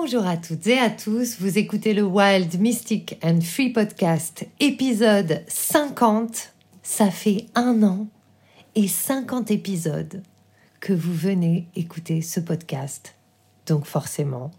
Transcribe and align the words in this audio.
Bonjour 0.00 0.28
à 0.28 0.36
toutes 0.36 0.68
et 0.68 0.78
à 0.78 0.90
tous, 0.90 1.40
vous 1.40 1.58
écoutez 1.58 1.92
le 1.92 2.04
Wild 2.04 2.60
Mystic 2.60 3.18
and 3.20 3.40
Free 3.40 3.70
Podcast, 3.70 4.46
épisode 4.60 5.42
50. 5.48 6.54
Ça 6.84 7.10
fait 7.10 7.46
un 7.56 7.82
an 7.82 8.06
et 8.76 8.86
50 8.86 9.50
épisodes 9.50 10.22
que 10.78 10.92
vous 10.92 11.12
venez 11.12 11.66
écouter 11.74 12.22
ce 12.22 12.38
podcast. 12.38 13.16
Donc 13.66 13.86
forcément, 13.86 14.52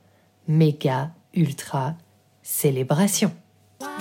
méga, 0.50 1.12
ultra, 1.34 1.96
célébration. 2.44 3.32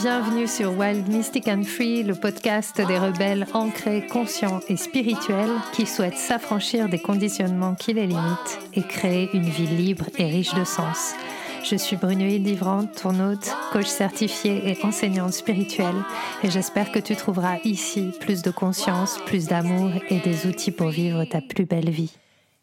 Bienvenue 0.01 0.49
sur 0.49 0.77
Wild 0.77 1.07
Mystic 1.09 1.47
and 1.47 1.63
Free, 1.63 2.03
le 2.03 2.17
podcast 2.17 2.77
des 2.77 2.99
rebelles 2.99 3.47
ancrés, 3.53 4.05
conscients 4.09 4.59
et 4.69 4.77
spirituels 4.77 5.53
qui 5.73 5.87
souhaitent 5.87 6.19
s'affranchir 6.19 6.89
des 6.89 6.99
conditionnements 6.99 7.77
qui 7.77 7.93
les 7.93 8.09
limitent 8.09 8.59
et 8.75 8.83
créer 8.83 9.31
une 9.35 9.49
vie 9.49 9.69
libre 9.69 10.07
et 10.19 10.25
riche 10.25 10.53
de 10.55 10.65
sens. 10.65 11.15
Je 11.63 11.77
suis 11.77 11.95
Brunoïde 11.95 12.45
Livrante, 12.45 13.01
ton 13.01 13.21
hôte, 13.21 13.55
coach 13.71 13.87
certifiée 13.87 14.69
et 14.69 14.85
enseignante 14.85 15.33
spirituelle, 15.33 16.03
et 16.43 16.51
j'espère 16.51 16.91
que 16.91 16.99
tu 16.99 17.15
trouveras 17.15 17.59
ici 17.63 18.11
plus 18.21 18.43
de 18.43 18.51
conscience, 18.51 19.19
plus 19.27 19.47
d'amour 19.47 19.91
et 20.11 20.19
des 20.19 20.47
outils 20.49 20.73
pour 20.73 20.89
vivre 20.89 21.25
ta 21.25 21.41
plus 21.41 21.67
belle 21.67 21.91
vie. 21.91 22.17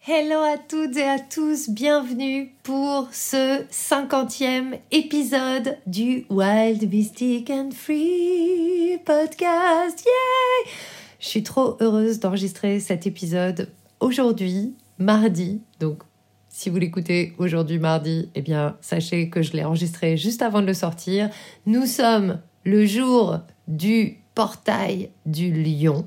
Hello 0.07 0.37
à 0.41 0.59
toutes 0.59 0.97
et 0.97 1.03
à 1.03 1.17
tous, 1.17 1.67
bienvenue 1.67 2.53
pour 2.61 3.09
ce 3.11 3.65
cinquantième 3.71 4.75
épisode 4.91 5.79
du 5.87 6.27
Wild 6.29 6.87
Mystic 6.93 7.49
and 7.49 7.71
Free 7.71 8.99
podcast. 9.03 10.05
Yay! 10.05 10.71
Je 11.19 11.27
suis 11.27 11.41
trop 11.41 11.75
heureuse 11.79 12.19
d'enregistrer 12.19 12.79
cet 12.79 13.07
épisode 13.07 13.71
aujourd'hui, 13.99 14.75
mardi. 14.99 15.61
Donc, 15.79 16.03
si 16.49 16.69
vous 16.69 16.77
l'écoutez 16.77 17.33
aujourd'hui, 17.39 17.79
mardi, 17.79 18.29
eh 18.35 18.43
bien, 18.43 18.77
sachez 18.81 19.31
que 19.31 19.41
je 19.41 19.53
l'ai 19.53 19.63
enregistré 19.63 20.17
juste 20.17 20.43
avant 20.43 20.61
de 20.61 20.67
le 20.67 20.75
sortir. 20.75 21.31
Nous 21.65 21.87
sommes 21.87 22.41
le 22.63 22.85
jour 22.85 23.39
du 23.67 24.19
portail 24.35 25.09
du 25.25 25.51
lion, 25.51 26.05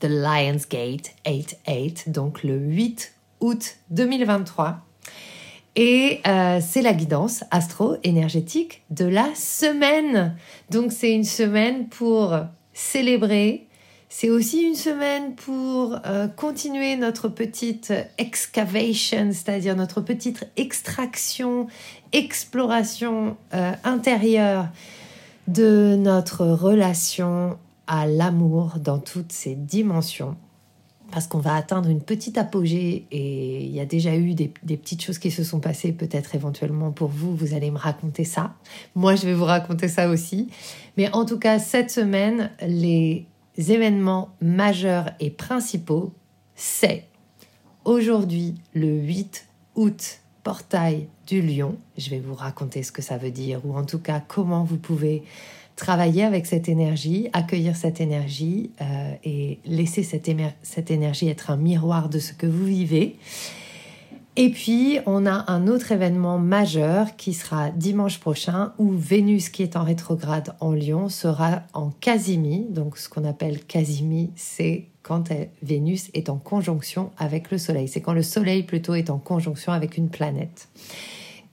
The 0.00 0.08
Lion's 0.10 0.68
Gate 0.68 1.14
88, 1.24 2.10
donc 2.10 2.42
le 2.42 2.58
8 2.58 3.14
août 3.40 3.76
2023. 3.90 4.84
Et 5.76 6.20
euh, 6.26 6.58
c'est 6.60 6.82
la 6.82 6.92
guidance 6.92 7.44
astro-énergétique 7.52 8.82
de 8.90 9.04
la 9.04 9.32
semaine. 9.36 10.36
Donc 10.70 10.90
c'est 10.90 11.12
une 11.12 11.24
semaine 11.24 11.88
pour 11.88 12.36
célébrer. 12.72 13.68
C'est 14.08 14.28
aussi 14.30 14.62
une 14.62 14.74
semaine 14.74 15.34
pour 15.36 16.00
euh, 16.06 16.26
continuer 16.28 16.96
notre 16.96 17.28
petite 17.28 17.92
excavation, 18.16 19.28
c'est-à-dire 19.32 19.76
notre 19.76 20.00
petite 20.00 20.50
extraction, 20.56 21.68
exploration 22.12 23.36
euh, 23.54 23.72
intérieure 23.84 24.68
de 25.46 25.94
notre 25.96 26.44
relation 26.44 27.56
à 27.86 28.06
l'amour 28.06 28.78
dans 28.80 28.98
toutes 28.98 29.32
ses 29.32 29.54
dimensions 29.54 30.36
parce 31.10 31.26
qu'on 31.26 31.38
va 31.38 31.54
atteindre 31.54 31.88
une 31.88 32.02
petite 32.02 32.38
apogée 32.38 33.06
et 33.10 33.64
il 33.64 33.70
y 33.70 33.80
a 33.80 33.86
déjà 33.86 34.14
eu 34.14 34.34
des, 34.34 34.48
petites 34.48 35.02
choses 35.02 35.18
qui 35.18 35.30
se 35.30 35.42
sont 35.42 35.60
passées 35.60 35.92
peut-être 35.92 36.34
éventuellement 36.34 36.90
pour 36.92 37.08
vous, 37.08 37.34
vous 37.34 37.54
allez 37.54 37.70
me 37.70 37.78
raconter 37.78 38.24
ça. 38.24 38.54
Moi, 38.94 39.14
je 39.14 39.26
vais 39.26 39.34
vous 39.34 39.44
raconter 39.44 39.88
ça 39.88 40.08
aussi. 40.08 40.48
Mais 40.96 41.10
en 41.12 41.24
tout 41.24 41.38
cas, 41.38 41.58
cette 41.58 41.90
semaine, 41.90 42.50
les 42.66 43.26
événements 43.56 44.30
majeurs 44.40 45.10
et 45.20 45.30
principaux, 45.30 46.12
c'est 46.54 47.06
aujourd'hui 47.84 48.56
le 48.74 48.88
8 48.88 49.46
août, 49.76 50.20
portail 50.42 51.08
du 51.26 51.40
lion. 51.40 51.76
Je 51.96 52.10
vais 52.10 52.20
vous 52.20 52.34
raconter 52.34 52.82
ce 52.82 52.92
que 52.92 53.02
ça 53.02 53.16
veut 53.16 53.30
dire 53.30 53.60
ou 53.64 53.76
en 53.76 53.84
tout 53.84 53.98
cas 53.98 54.20
comment 54.26 54.64
vous 54.64 54.78
pouvez 54.78 55.22
travailler 55.78 56.24
avec 56.24 56.44
cette 56.44 56.68
énergie, 56.68 57.28
accueillir 57.32 57.76
cette 57.76 58.00
énergie 58.00 58.72
euh, 58.82 59.14
et 59.24 59.60
laisser 59.64 60.02
cette, 60.02 60.28
énergie 60.90 61.28
être 61.28 61.50
un 61.50 61.56
miroir 61.56 62.08
de 62.08 62.18
ce 62.18 62.34
que 62.34 62.46
vous 62.46 62.64
vivez. 62.64 63.16
Et 64.36 64.50
puis, 64.50 64.98
on 65.06 65.24
a 65.24 65.50
un 65.50 65.66
autre 65.66 65.90
événement 65.90 66.38
majeur 66.38 67.16
qui 67.16 67.32
sera 67.32 67.70
dimanche 67.70 68.18
prochain 68.20 68.72
où 68.78 68.92
Vénus, 68.92 69.48
qui 69.48 69.62
est 69.62 69.76
en 69.76 69.82
rétrograde 69.82 70.54
en 70.60 70.72
Lion, 70.72 71.08
sera 71.08 71.62
en 71.72 71.90
Casimi. 71.90 72.66
Donc, 72.68 72.98
ce 72.98 73.08
qu'on 73.08 73.24
appelle 73.24 73.64
Casimi, 73.64 74.30
c'est 74.36 74.86
quand 75.02 75.30
Vénus 75.62 76.10
est 76.14 76.28
en 76.28 76.36
conjonction 76.36 77.10
avec 77.18 77.50
le 77.50 77.58
Soleil. 77.58 77.88
C'est 77.88 78.00
quand 78.00 78.12
le 78.12 78.22
Soleil 78.22 78.62
plutôt 78.62 78.94
est 78.94 79.10
en 79.10 79.18
conjonction 79.18 79.72
avec 79.72 79.96
une 79.96 80.08
planète. 80.08 80.68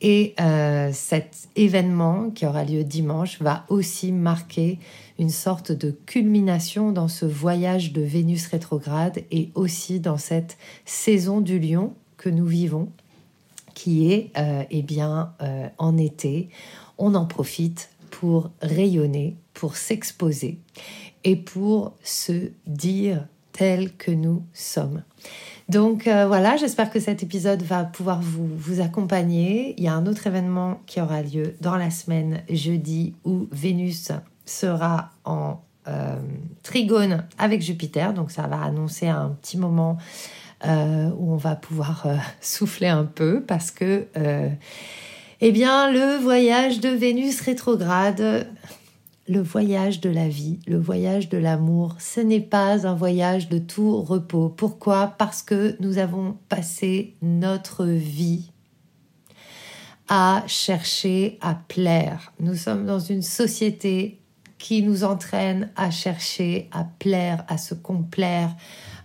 Et 0.01 0.35
euh, 0.39 0.91
cet 0.93 1.47
événement 1.55 2.29
qui 2.29 2.45
aura 2.45 2.63
lieu 2.63 2.83
dimanche 2.83 3.41
va 3.41 3.65
aussi 3.69 4.11
marquer 4.11 4.79
une 5.17 5.29
sorte 5.29 5.71
de 5.71 5.91
culmination 5.91 6.91
dans 6.91 7.07
ce 7.07 7.25
voyage 7.25 7.93
de 7.93 8.01
Vénus 8.01 8.47
rétrograde 8.47 9.23
et 9.31 9.49
aussi 9.55 9.99
dans 9.99 10.17
cette 10.17 10.57
saison 10.83 11.39
du 11.39 11.59
lion 11.59 11.93
que 12.17 12.29
nous 12.29 12.45
vivons, 12.45 12.89
qui 13.73 14.11
est 14.11 14.31
euh, 14.37 14.63
eh 14.69 14.81
bien 14.81 15.33
euh, 15.41 15.67
en 15.77 15.97
été. 15.97 16.49
On 16.97 17.15
en 17.15 17.25
profite 17.25 17.89
pour 18.11 18.51
rayonner, 18.61 19.35
pour 19.53 19.75
s'exposer 19.77 20.59
et 21.23 21.35
pour 21.35 21.93
se 22.03 22.51
dire 22.67 23.25
tel 23.51 23.95
que 23.95 24.11
nous 24.11 24.43
sommes. 24.53 25.03
Donc 25.67 26.07
euh, 26.07 26.27
voilà, 26.27 26.57
j'espère 26.57 26.91
que 26.91 26.99
cet 26.99 27.23
épisode 27.23 27.63
va 27.63 27.83
pouvoir 27.83 28.21
vous, 28.21 28.81
accompagner. 28.81 29.73
Il 29.77 29.83
y 29.83 29.87
a 29.87 29.93
un 29.93 30.05
autre 30.05 30.27
événement 30.27 30.79
qui 30.85 31.01
aura 31.01 31.23
lieu 31.23 31.55
dans 31.59 31.75
la 31.75 31.89
semaine, 31.89 32.43
jeudi, 32.49 33.15
où 33.23 33.47
Vénus 33.51 34.11
sera 34.45 35.09
en 35.23 35.59
euh, 35.87 36.17
trigone 36.61 37.25
avec 37.39 37.61
Jupiter. 37.61 38.13
Donc 38.13 38.29
ça 38.29 38.43
va 38.47 38.61
annoncer 38.61 39.07
un 39.07 39.35
petit 39.41 39.57
moment 39.57 39.97
euh, 40.67 41.09
où 41.17 41.33
on 41.33 41.37
va 41.37 41.55
pouvoir 41.55 42.05
souffler 42.41 42.87
un 42.87 43.05
peu 43.05 43.41
parce 43.41 43.71
que, 43.71 44.05
eh 45.41 45.51
bien, 45.51 45.91
le 45.91 46.17
voyage 46.21 46.79
de 46.79 46.89
Vénus 46.89 47.41
rétrograde 47.41 48.47
le 49.27 49.41
voyage 49.41 50.01
de 50.01 50.09
la 50.09 50.27
vie, 50.27 50.59
le 50.67 50.77
voyage 50.77 51.29
de 51.29 51.37
l'amour, 51.37 51.95
ce 51.99 52.19
n'est 52.19 52.41
pas 52.41 52.87
un 52.87 52.93
voyage 52.93 53.49
de 53.49 53.57
tout 53.57 54.01
repos. 54.01 54.49
Pourquoi? 54.49 55.15
Parce 55.17 55.41
que 55.41 55.75
nous 55.79 55.97
avons 55.97 56.37
passé 56.47 57.15
notre 57.21 57.85
vie 57.85 58.51
à 60.07 60.43
chercher 60.45 61.39
à 61.41 61.55
plaire. 61.55 62.33
Nous 62.39 62.55
sommes 62.55 62.85
dans 62.85 62.99
une 62.99 63.23
société 63.23 64.19
qui 64.59 64.83
nous 64.83 65.03
entraîne 65.03 65.71
à 65.75 65.89
chercher 65.89 66.69
à 66.71 66.83
plaire, 66.83 67.43
à 67.47 67.57
se 67.57 67.73
complaire, 67.73 68.55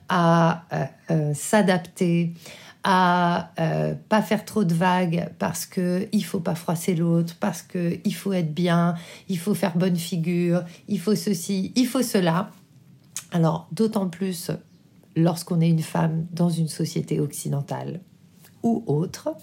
à 0.08 0.64
euh, 0.72 0.84
euh, 1.10 1.34
s'adapter, 1.34 2.34
à 2.83 3.53
euh, 3.61 3.95
pas 4.09 4.23
faire 4.23 4.45
trop 4.45 4.65
de 4.65 4.73
vagues 4.73 5.29
parce 5.39 5.67
que 5.67 6.09
il 6.13 6.25
faut 6.25 6.41
pas 6.41 6.55
froisser 6.55 6.95
l'autre, 6.95 7.37
parce 7.39 7.63
que 7.63 7.99
il 8.05 8.15
faut 8.15 8.33
être 8.33 8.55
bien, 8.55 8.95
il 9.29 9.39
faut 9.39 9.55
faire 9.55 9.77
bonne 9.77 9.97
figure, 9.97 10.65
il 10.89 10.99
faut 10.99 11.15
ceci, 11.15 11.73
il 11.77 11.87
faut 11.87 12.03
cela. 12.03 12.51
Alors 13.33 13.69
d'autant 13.73 14.09
plus 14.09 14.51
lorsqu'on 15.15 15.61
est 15.61 15.69
une 15.69 15.83
femme 15.83 16.27
dans 16.33 16.49
une 16.49 16.69
société 16.69 17.21
occidentale 17.21 18.01
ou 18.63 18.83
autre. 18.87 19.35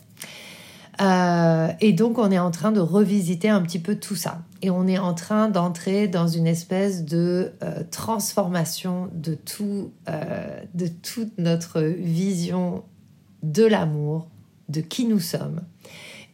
Euh, 1.00 1.72
et 1.80 1.94
donc 1.94 2.18
on 2.18 2.32
est 2.32 2.40
en 2.40 2.50
train 2.50 2.72
de 2.72 2.80
revisiter 2.80 3.50
un 3.50 3.62
petit 3.62 3.78
peu 3.78 3.96
tout 3.96 4.16
ça. 4.16 4.42
Et 4.64 4.72
on 4.72 4.88
est 4.88 4.98
en 4.98 5.14
train 5.14 5.48
d'entrer 5.48 6.08
dans 6.08 6.28
une 6.28 6.48
espèce 6.48 7.06
de 7.06 7.54
euh, 7.62 7.84
transformation 7.92 9.10
de 9.14 9.36
tout, 9.36 9.92
de 10.74 10.88
toute 10.88 11.38
notre 11.38 11.82
vision 11.82 12.84
de 13.48 13.66
l'amour, 13.66 14.28
de 14.70 14.82
qui 14.82 15.06
nous 15.06 15.20
sommes. 15.20 15.62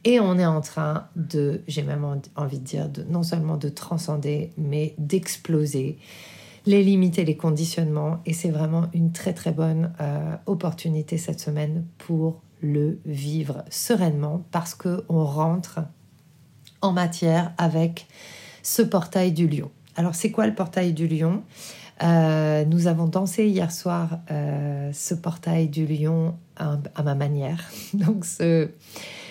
Et 0.03 0.19
on 0.19 0.38
est 0.38 0.46
en 0.46 0.62
train 0.62 1.08
de, 1.16 1.61
j'ai 1.67 1.84
même 1.84 2.05
envie 2.35 2.59
de 2.59 2.64
dire, 2.64 2.90
non 3.08 3.23
seulement 3.23 3.55
de 3.55 3.70
transcender, 3.70 4.52
mais 4.58 4.96
d'exploser 4.97 5.97
les 6.66 6.84
limites 6.84 7.20
et 7.20 7.26
les 7.26 7.37
conditionnements. 7.37 8.20
Et 8.26 8.34
c'est 8.34 8.49
vraiment 8.49 8.87
une 8.93 9.11
très 9.11 9.34
très 9.34 9.52
bonne 9.52 9.93
euh, 10.02 10.35
opportunité 10.46 11.17
cette 11.17 11.40
semaine 11.40 11.85
pour 11.99 12.41
le 12.61 12.99
vivre 13.05 13.64
sereinement 13.70 14.46
parce 14.52 14.73
qu'on 14.73 15.23
rentre 15.23 15.79
en 16.82 16.91
matière 16.91 17.53
avec 17.58 18.08
ce 18.61 18.82
portail 18.82 19.32
du 19.32 19.47
lion. 19.47 19.72
Alors 19.96 20.16
c'est 20.16 20.32
quoi 20.32 20.47
le 20.47 20.55
portail 20.55 20.93
du 20.93 21.08
lion? 21.08 21.43
Euh, 22.01 22.66
nous 22.66 22.87
avons 22.87 23.07
dansé 23.07 23.47
hier 23.47 23.72
soir 23.72 24.19
euh, 24.31 24.90
ce 24.93 25.13
portail 25.13 25.67
du 25.67 25.85
lion 25.85 26.35
à, 26.55 27.03
ma 27.03 27.16
manière. 27.16 27.69
Donc 27.93 28.25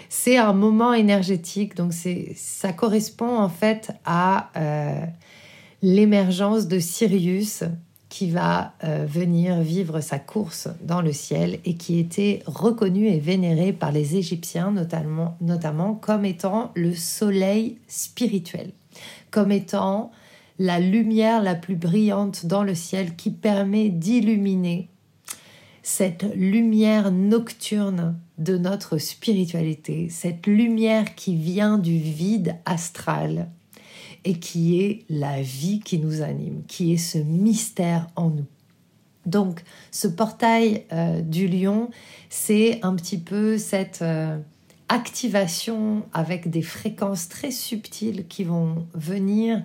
c'est 0.09 0.37
un 0.37 0.53
moment 0.53 0.93
énergétique. 0.93 1.76
Donc 1.76 1.93
ça 2.37 2.73
correspond 2.73 3.38
en 3.38 3.49
fait 3.49 3.93
à 4.05 4.50
euh, 4.56 5.05
l'émergence 5.82 6.69
de 6.69 6.79
Sirius 6.79 7.64
qui 8.09 8.31
va 8.31 8.75
venir 8.82 9.62
vivre 9.62 10.00
sa 10.00 10.19
course 10.19 10.69
dans 10.82 11.00
le 11.00 11.15
ciel 11.15 11.61
et 11.65 11.76
qui 11.76 11.99
était 11.99 12.43
reconnu 12.44 13.06
et 13.06 13.19
vénéré 13.19 13.73
par 13.73 13.91
les 13.91 14.17
Égyptiens 14.17 14.70
notamment, 14.70 15.38
notamment 15.41 15.94
comme 15.94 16.26
étant 16.26 16.73
le 16.75 16.94
soleil 16.94 17.79
spirituel, 17.88 18.73
comme 19.31 19.50
étant 19.50 20.12
la 20.62 20.79
lumière 20.79 21.43
la 21.43 21.56
plus 21.56 21.75
brillante 21.75 22.47
dans 22.47 22.62
le 22.62 22.76
ciel 22.76 23.17
qui 23.17 23.32
permet 23.32 23.88
d'illuminer 23.88 24.88
cette 25.82 26.25
lumière 26.37 27.11
nocturne 27.11 28.17
de 28.38 28.56
notre 28.56 28.97
spiritualité, 28.99 30.09
cette 30.09 30.47
lumière 30.47 31.17
qui 31.17 31.35
vient 31.35 31.79
du 31.79 31.99
vide 31.99 32.55
astral 32.64 33.50
et 34.25 34.35
qui 34.35 34.81
est 34.81 35.05
la 35.11 35.43
vie 35.43 35.81
qui 35.81 35.99
nous 35.99 36.23
anime, 36.23 36.62
qui 36.69 36.93
est 36.93 36.97
ce 36.97 37.19
mystère 37.19 38.06
en 38.15 38.31
nous. 38.31 38.47
Donc 39.26 39.65
ce 39.91 40.06
portail 40.06 40.85
euh, 40.93 41.23
du 41.23 41.49
lion, 41.49 41.91
c'est 42.31 42.79
un 42.85 42.94
petit 42.94 43.19
peu 43.19 43.58
cette 43.58 44.03
euh, 44.03 44.38
activation 44.88 46.05
avec 46.12 46.50
des 46.50 46.62
fréquences 46.62 47.29
très 47.29 47.50
subtiles 47.50 48.29
qui 48.29 48.44
vont 48.44 48.87
venir 48.94 49.61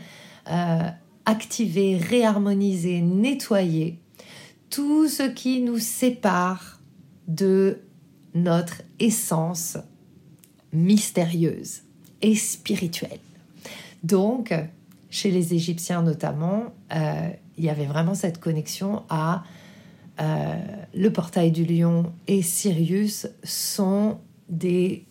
euh, 0.49 0.89
activer, 1.25 1.97
réharmoniser, 1.97 3.01
nettoyer 3.01 3.99
tout 4.69 5.07
ce 5.07 5.23
qui 5.23 5.61
nous 5.61 5.79
sépare 5.79 6.79
de 7.27 7.79
notre 8.33 8.81
essence 8.99 9.77
mystérieuse 10.71 11.81
et 12.21 12.35
spirituelle. 12.35 13.19
Donc, 14.03 14.53
chez 15.09 15.31
les 15.31 15.53
Égyptiens 15.53 16.01
notamment, 16.01 16.73
euh, 16.93 17.29
il 17.57 17.63
y 17.63 17.69
avait 17.69 17.85
vraiment 17.85 18.13
cette 18.13 18.39
connexion 18.39 19.03
à 19.09 19.43
euh, 20.19 20.55
le 20.93 21.11
portail 21.11 21.51
du 21.51 21.65
lion 21.65 22.11
et 22.27 22.41
Sirius 22.41 23.27
sont 23.43 24.19
des 24.49 25.05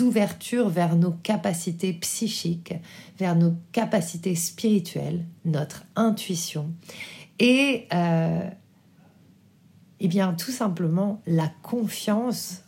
ouvertures 0.00 0.68
vers 0.68 0.96
nos 0.96 1.12
capacités 1.12 1.92
psychiques, 1.92 2.74
vers 3.18 3.36
nos 3.36 3.54
capacités 3.72 4.34
spirituelles, 4.34 5.24
notre 5.44 5.84
intuition 5.94 6.72
et 7.38 7.86
euh, 7.92 8.48
eh 10.00 10.08
bien 10.08 10.34
tout 10.34 10.50
simplement 10.50 11.22
la 11.26 11.50
confiance 11.62 12.62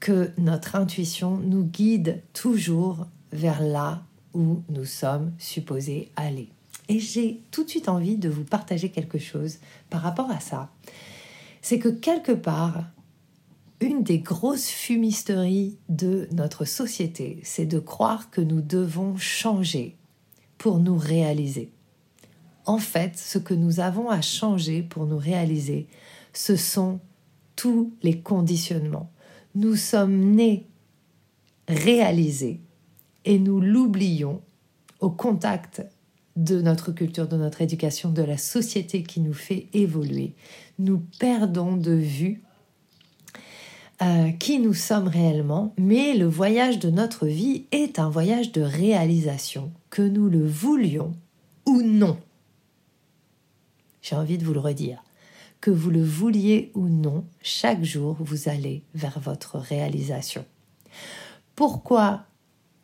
que 0.00 0.30
notre 0.38 0.76
intuition 0.76 1.36
nous 1.38 1.64
guide 1.64 2.22
toujours 2.32 3.06
vers 3.32 3.60
là 3.60 4.02
où 4.34 4.62
nous 4.68 4.84
sommes 4.84 5.32
supposés 5.38 6.10
aller. 6.16 6.48
Et 6.88 7.00
j'ai 7.00 7.42
tout 7.50 7.64
de 7.64 7.68
suite 7.68 7.88
envie 7.88 8.16
de 8.16 8.28
vous 8.28 8.44
partager 8.44 8.90
quelque 8.90 9.18
chose 9.18 9.58
par 9.90 10.00
rapport 10.00 10.30
à 10.30 10.40
ça. 10.40 10.70
C'est 11.60 11.78
que 11.78 11.88
quelque 11.88 12.32
part, 12.32 12.84
une 13.80 14.02
des 14.02 14.18
grosses 14.18 14.68
fumisteries 14.68 15.78
de 15.88 16.28
notre 16.32 16.64
société, 16.64 17.40
c'est 17.44 17.66
de 17.66 17.78
croire 17.78 18.30
que 18.30 18.40
nous 18.40 18.60
devons 18.60 19.16
changer 19.16 19.96
pour 20.56 20.80
nous 20.80 20.96
réaliser. 20.96 21.70
En 22.66 22.78
fait, 22.78 23.16
ce 23.16 23.38
que 23.38 23.54
nous 23.54 23.80
avons 23.80 24.10
à 24.10 24.20
changer 24.20 24.82
pour 24.82 25.06
nous 25.06 25.16
réaliser, 25.16 25.86
ce 26.32 26.56
sont 26.56 27.00
tous 27.56 27.92
les 28.02 28.20
conditionnements. 28.20 29.10
Nous 29.54 29.76
sommes 29.76 30.34
nés 30.34 30.66
réalisés 31.68 32.60
et 33.24 33.38
nous 33.38 33.60
l'oublions 33.60 34.42
au 35.00 35.10
contact 35.10 35.82
de 36.36 36.60
notre 36.60 36.92
culture, 36.92 37.26
de 37.26 37.36
notre 37.36 37.62
éducation, 37.62 38.10
de 38.10 38.22
la 38.22 38.36
société 38.36 39.02
qui 39.02 39.20
nous 39.20 39.34
fait 39.34 39.68
évoluer. 39.72 40.34
Nous 40.78 41.02
perdons 41.18 41.76
de 41.76 41.92
vue 41.92 42.42
euh, 44.00 44.30
qui 44.30 44.60
nous 44.60 44.74
sommes 44.74 45.08
réellement, 45.08 45.74
mais 45.76 46.14
le 46.14 46.26
voyage 46.26 46.78
de 46.78 46.88
notre 46.88 47.26
vie 47.26 47.64
est 47.72 47.98
un 47.98 48.08
voyage 48.08 48.52
de 48.52 48.62
réalisation, 48.62 49.72
que 49.90 50.02
nous 50.02 50.28
le 50.28 50.46
voulions 50.46 51.14
ou 51.66 51.82
non. 51.82 52.16
J'ai 54.00 54.14
envie 54.14 54.38
de 54.38 54.44
vous 54.44 54.54
le 54.54 54.60
redire. 54.60 55.02
Que 55.60 55.72
vous 55.72 55.90
le 55.90 56.04
vouliez 56.04 56.70
ou 56.74 56.88
non, 56.88 57.24
chaque 57.42 57.82
jour, 57.82 58.16
vous 58.20 58.48
allez 58.48 58.84
vers 58.94 59.18
votre 59.18 59.58
réalisation. 59.58 60.44
Pourquoi 61.56 62.22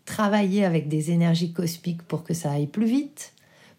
travailler 0.07 0.65
avec 0.65 0.89
des 0.89 1.13
énergies 1.13 1.53
cosmiques 1.53 2.03
pour 2.03 2.25
que 2.25 2.35
ça 2.35 2.51
aille 2.51 2.67
plus 2.67 2.87
vite? 2.87 3.35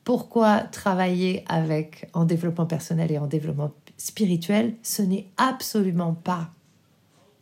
Pourquoi 0.05 0.61
travailler 0.61 1.43
avec 1.49 2.07
en 2.13 2.23
développement 2.23 2.65
personnel 2.65 3.11
et 3.11 3.17
en 3.17 3.27
développement 3.27 3.73
spirituel 3.97 4.75
Ce 4.83 5.01
n'est 5.01 5.27
absolument 5.35 6.13
pas 6.13 6.49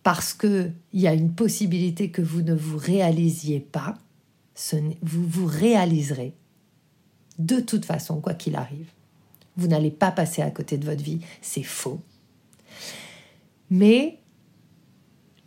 parce 0.04 0.34
qu'il 0.34 0.74
y 0.94 1.08
a 1.08 1.14
une 1.14 1.34
possibilité 1.34 2.12
que 2.12 2.22
vous 2.22 2.42
ne 2.42 2.54
vous 2.54 2.78
réalisiez 2.78 3.60
pas. 3.60 3.98
vous 5.02 5.28
vous 5.28 5.46
réaliserez 5.46 6.34
de 7.40 7.60
toute 7.60 7.86
façon, 7.86 8.22
quoi 8.22 8.34
qu'il 8.34 8.56
arrive. 8.56 8.92
Vous 9.58 9.68
n'allez 9.68 9.92
pas 9.92 10.12
passer 10.12 10.42
à 10.42 10.52
côté 10.52 10.78
de 10.78 10.86
votre 10.86 11.04
vie, 11.04 11.20
c'est 11.42 11.64
faux. 11.64 12.02
Mais 13.70 14.20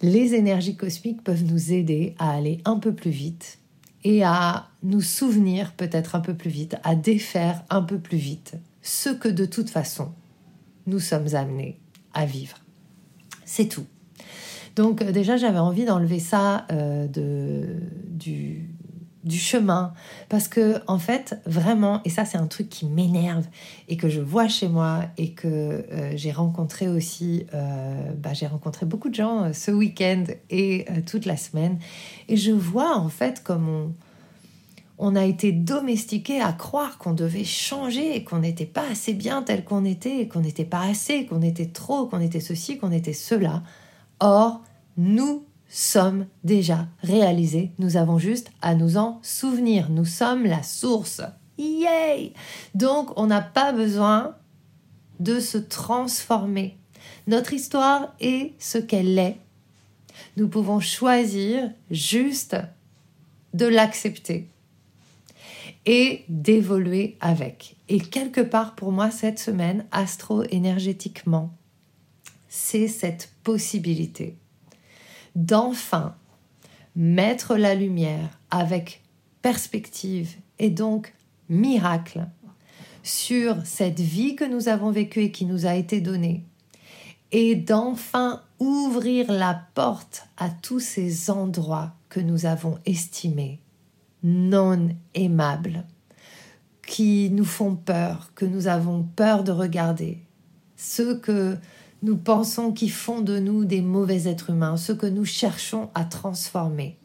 les 0.02 0.34
énergies 0.34 0.76
cosmiques 0.76 1.22
peuvent 1.22 1.44
nous 1.44 1.72
aider 1.72 2.14
à 2.18 2.32
aller 2.32 2.60
un 2.64 2.78
peu 2.78 2.94
plus 2.94 3.10
vite 3.10 3.58
et 4.04 4.24
à 4.24 4.68
nous 4.82 5.00
souvenir 5.00 5.72
peut-être 5.72 6.14
un 6.14 6.20
peu 6.20 6.34
plus 6.34 6.50
vite, 6.50 6.76
à 6.84 6.94
défaire 6.94 7.64
un 7.70 7.82
peu 7.82 7.98
plus 7.98 8.18
vite 8.18 8.54
ce 8.82 9.10
que 9.10 9.28
de 9.28 9.44
toute 9.46 9.70
façon 9.70 10.12
nous 10.86 11.00
sommes 11.00 11.34
amenés 11.34 11.78
à 12.14 12.24
vivre. 12.26 12.58
C'est 13.44 13.66
tout. 13.66 13.86
Donc 14.76 15.02
euh, 15.02 15.10
déjà 15.10 15.36
j'avais 15.36 15.58
envie 15.58 15.84
d'enlever 15.84 16.20
ça 16.20 16.66
euh, 16.70 17.08
de, 17.08 17.80
du, 18.08 18.70
chemin 19.28 19.92
parce 20.28 20.46
que 20.46 20.76
en 20.86 21.00
fait 21.00 21.40
vraiment 21.46 22.00
et 22.04 22.10
ça 22.10 22.24
c'est 22.24 22.38
un 22.38 22.46
truc 22.46 22.68
qui 22.68 22.86
m'énerve 22.86 23.44
et 23.88 23.96
que 23.96 24.08
je 24.08 24.20
vois 24.20 24.46
chez 24.46 24.68
moi 24.68 25.00
et 25.18 25.32
que 25.32 25.48
euh, 25.48 26.12
j'ai 26.14 26.30
rencontré 26.30 26.86
aussi 26.86 27.44
bah, 28.18 28.34
j'ai 28.34 28.46
rencontré 28.46 28.86
beaucoup 28.86 29.08
de 29.08 29.16
gens 29.16 29.52
ce 29.52 29.72
week-end 29.72 30.26
et 30.48 30.86
toute 31.06 31.26
la 31.26 31.36
semaine 31.36 31.80
et 32.28 32.36
je 32.36 32.52
vois 32.52 32.96
en 32.96 33.08
fait 33.08 33.42
comme 33.42 33.68
on 33.68 33.92
on 34.98 35.14
a 35.14 35.24
été 35.24 35.52
domestiqué 35.52 36.40
à 36.40 36.52
croire 36.52 36.96
qu'on 36.96 37.12
devait 37.12 37.44
changer, 37.44 38.24
qu'on 38.24 38.38
n'était 38.38 38.64
pas 38.64 38.84
assez 38.90 39.12
bien 39.12 39.42
tel 39.42 39.64
qu'on 39.64 39.84
était, 39.84 40.26
qu'on 40.26 40.40
n'était 40.40 40.64
pas 40.64 40.80
assez, 40.82 41.26
qu'on 41.26 41.42
était 41.42 41.66
trop, 41.66 42.06
qu'on 42.06 42.20
était 42.20 42.40
ceci, 42.40 42.78
qu'on 42.78 42.92
était 42.92 43.12
cela. 43.12 43.62
Or, 44.20 44.62
nous 44.96 45.44
sommes 45.68 46.26
déjà 46.44 46.86
réalisés. 47.02 47.72
Nous 47.78 47.96
avons 47.96 48.18
juste 48.18 48.50
à 48.62 48.74
nous 48.74 48.96
en 48.96 49.18
souvenir. 49.22 49.90
Nous 49.90 50.04
sommes 50.04 50.44
la 50.44 50.62
source. 50.62 51.22
Yay 51.58 52.32
Donc, 52.74 53.10
on 53.16 53.26
n'a 53.26 53.42
pas 53.42 53.72
besoin 53.72 54.36
de 55.20 55.40
se 55.40 55.58
transformer. 55.58 56.76
Notre 57.26 57.52
histoire 57.52 58.14
est 58.20 58.52
ce 58.58 58.78
qu'elle 58.78 59.18
est. 59.18 59.38
Nous 60.36 60.48
pouvons 60.48 60.80
choisir 60.80 61.70
juste 61.90 62.56
de 63.54 63.66
l'accepter 63.66 64.48
et 65.86 66.24
d'évoluer 66.28 67.16
avec. 67.20 67.76
Et 67.88 68.00
quelque 68.00 68.40
part 68.40 68.74
pour 68.74 68.92
moi 68.92 69.10
cette 69.10 69.38
semaine, 69.38 69.86
astro-énergétiquement, 69.92 71.50
c'est 72.48 72.88
cette 72.88 73.30
possibilité 73.44 74.36
d'enfin 75.36 76.16
mettre 76.96 77.56
la 77.56 77.74
lumière 77.74 78.40
avec 78.50 79.02
perspective 79.42 80.34
et 80.58 80.70
donc 80.70 81.14
miracle 81.48 82.26
sur 83.02 83.64
cette 83.64 84.00
vie 84.00 84.34
que 84.34 84.44
nous 84.44 84.68
avons 84.68 84.90
vécue 84.90 85.20
et 85.20 85.30
qui 85.30 85.44
nous 85.44 85.66
a 85.66 85.74
été 85.76 86.00
donnée, 86.00 86.44
et 87.30 87.54
d'enfin 87.54 88.42
ouvrir 88.58 89.30
la 89.30 89.62
porte 89.74 90.26
à 90.36 90.50
tous 90.50 90.80
ces 90.80 91.30
endroits 91.30 91.94
que 92.08 92.18
nous 92.18 92.46
avons 92.46 92.78
estimés 92.84 93.60
non 94.24 94.88
aimables, 95.14 95.84
qui 96.84 97.30
nous 97.30 97.44
font 97.44 97.76
peur, 97.76 98.32
que 98.34 98.44
nous 98.44 98.66
avons 98.66 99.04
peur 99.04 99.44
de 99.44 99.52
regarder, 99.52 100.18
ceux 100.76 101.18
que 101.18 101.56
nous 102.02 102.16
pensons 102.16 102.72
qui 102.72 102.88
font 102.88 103.20
de 103.20 103.38
nous 103.38 103.64
des 103.64 103.80
mauvais 103.80 104.28
êtres 104.28 104.50
humains, 104.50 104.76
ce 104.76 104.92
que 104.92 105.06
nous 105.06 105.24
cherchons 105.24 105.90
à 105.94 106.04
transformer. 106.04 106.98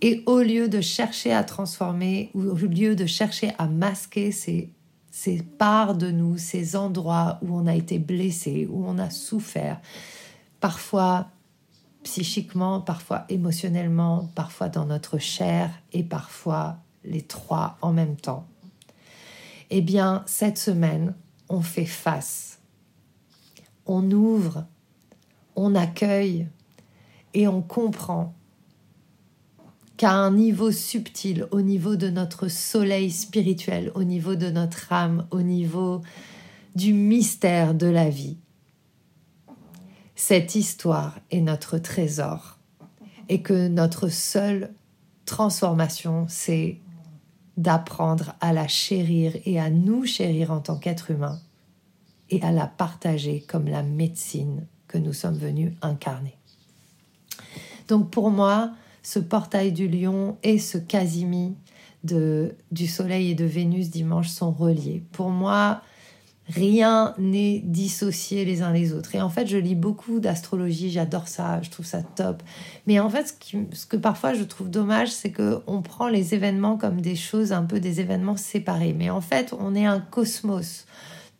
Et 0.00 0.22
au 0.26 0.40
lieu 0.40 0.68
de 0.68 0.80
chercher 0.80 1.32
à 1.32 1.44
transformer, 1.44 2.30
ou 2.34 2.42
au 2.42 2.54
lieu 2.54 2.94
de 2.94 3.06
chercher 3.06 3.52
à 3.58 3.66
masquer 3.66 4.30
ces, 4.30 4.70
ces 5.10 5.42
parts 5.42 5.96
de 5.96 6.10
nous, 6.10 6.38
ces 6.38 6.76
endroits 6.76 7.38
où 7.42 7.56
on 7.56 7.66
a 7.66 7.74
été 7.74 7.98
blessé, 7.98 8.68
où 8.70 8.86
on 8.86 8.98
a 8.98 9.10
souffert, 9.10 9.80
parfois 10.60 11.28
psychiquement, 12.04 12.80
parfois 12.80 13.24
émotionnellement, 13.28 14.30
parfois 14.34 14.68
dans 14.68 14.86
notre 14.86 15.18
chair 15.18 15.70
et 15.92 16.04
parfois 16.04 16.78
les 17.04 17.22
trois 17.22 17.76
en 17.82 17.92
même 17.92 18.16
temps. 18.16 18.46
Eh 19.70 19.80
bien, 19.80 20.22
cette 20.26 20.58
semaine, 20.58 21.14
on 21.48 21.60
fait 21.60 21.84
face, 21.84 22.57
on 23.88 24.10
ouvre, 24.10 24.66
on 25.56 25.74
accueille 25.74 26.46
et 27.34 27.48
on 27.48 27.62
comprend 27.62 28.34
qu'à 29.96 30.12
un 30.12 30.30
niveau 30.30 30.70
subtil, 30.70 31.46
au 31.50 31.60
niveau 31.60 31.96
de 31.96 32.08
notre 32.08 32.46
soleil 32.46 33.10
spirituel, 33.10 33.90
au 33.96 34.04
niveau 34.04 34.36
de 34.36 34.50
notre 34.50 34.92
âme, 34.92 35.26
au 35.32 35.42
niveau 35.42 36.02
du 36.76 36.92
mystère 36.92 37.74
de 37.74 37.88
la 37.88 38.08
vie, 38.08 38.36
cette 40.14 40.54
histoire 40.54 41.18
est 41.30 41.40
notre 41.40 41.78
trésor 41.78 42.58
et 43.28 43.42
que 43.42 43.68
notre 43.68 44.08
seule 44.08 44.72
transformation, 45.24 46.26
c'est 46.28 46.78
d'apprendre 47.56 48.34
à 48.40 48.52
la 48.52 48.68
chérir 48.68 49.32
et 49.44 49.58
à 49.58 49.68
nous 49.68 50.06
chérir 50.06 50.52
en 50.52 50.60
tant 50.60 50.78
qu'être 50.78 51.10
humain 51.10 51.40
et 52.30 52.42
à 52.42 52.52
la 52.52 52.66
partager 52.66 53.40
comme 53.40 53.68
la 53.68 53.82
médecine 53.82 54.66
que 54.86 54.98
nous 54.98 55.12
sommes 55.12 55.36
venus 55.36 55.72
incarner. 55.82 56.36
Donc 57.88 58.10
pour 58.10 58.30
moi, 58.30 58.72
ce 59.02 59.18
portail 59.18 59.72
du 59.72 59.88
lion 59.88 60.36
et 60.42 60.58
ce 60.58 60.78
Casimi 60.78 61.54
de, 62.04 62.54
du 62.70 62.86
Soleil 62.86 63.30
et 63.30 63.34
de 63.34 63.44
Vénus 63.44 63.90
dimanche 63.90 64.28
sont 64.28 64.50
reliés. 64.50 65.02
Pour 65.12 65.30
moi, 65.30 65.82
rien 66.48 67.14
n'est 67.18 67.60
dissocié 67.60 68.44
les 68.44 68.62
uns 68.62 68.72
les 68.72 68.92
autres. 68.92 69.14
Et 69.14 69.20
en 69.20 69.28
fait, 69.28 69.46
je 69.46 69.56
lis 69.56 69.74
beaucoup 69.74 70.20
d'astrologie, 70.20 70.90
j'adore 70.90 71.28
ça, 71.28 71.60
je 71.62 71.70
trouve 71.70 71.86
ça 71.86 72.02
top. 72.02 72.42
Mais 72.86 72.98
en 73.00 73.10
fait, 73.10 73.36
ce, 73.72 73.86
que 73.86 73.96
parfois 73.96 74.34
je 74.34 74.44
trouve 74.44 74.70
dommage, 74.70 75.10
c'est 75.10 75.32
qu'on 75.32 75.82
prend 75.82 76.08
les 76.08 76.34
événements 76.34 76.76
comme 76.76 77.00
des 77.00 77.16
choses, 77.16 77.52
un 77.52 77.64
peu 77.64 77.80
des 77.80 78.00
événements 78.00 78.36
séparés. 78.36 78.94
Mais 78.94 79.10
en 79.10 79.20
fait, 79.20 79.54
on 79.58 79.74
est 79.74 79.86
un 79.86 80.00
cosmos. 80.00 80.86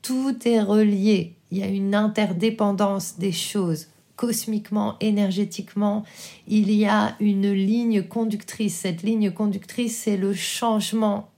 Tout 0.03 0.37
est 0.47 0.61
relié. 0.61 1.37
Il 1.51 1.59
y 1.59 1.63
a 1.63 1.69
une 1.69 1.95
interdépendance 1.95 3.19
des 3.19 3.33
choses. 3.33 3.89
Cosmiquement, 4.17 4.97
énergétiquement, 5.01 6.05
il 6.47 6.73
y 6.73 6.87
a 6.87 7.15
une 7.21 7.53
ligne 7.53 8.03
conductrice. 8.03 8.81
Cette 8.81 9.03
ligne 9.03 9.31
conductrice, 9.31 9.97
c'est 9.97 10.17
le 10.17 10.35
changement 10.35 11.31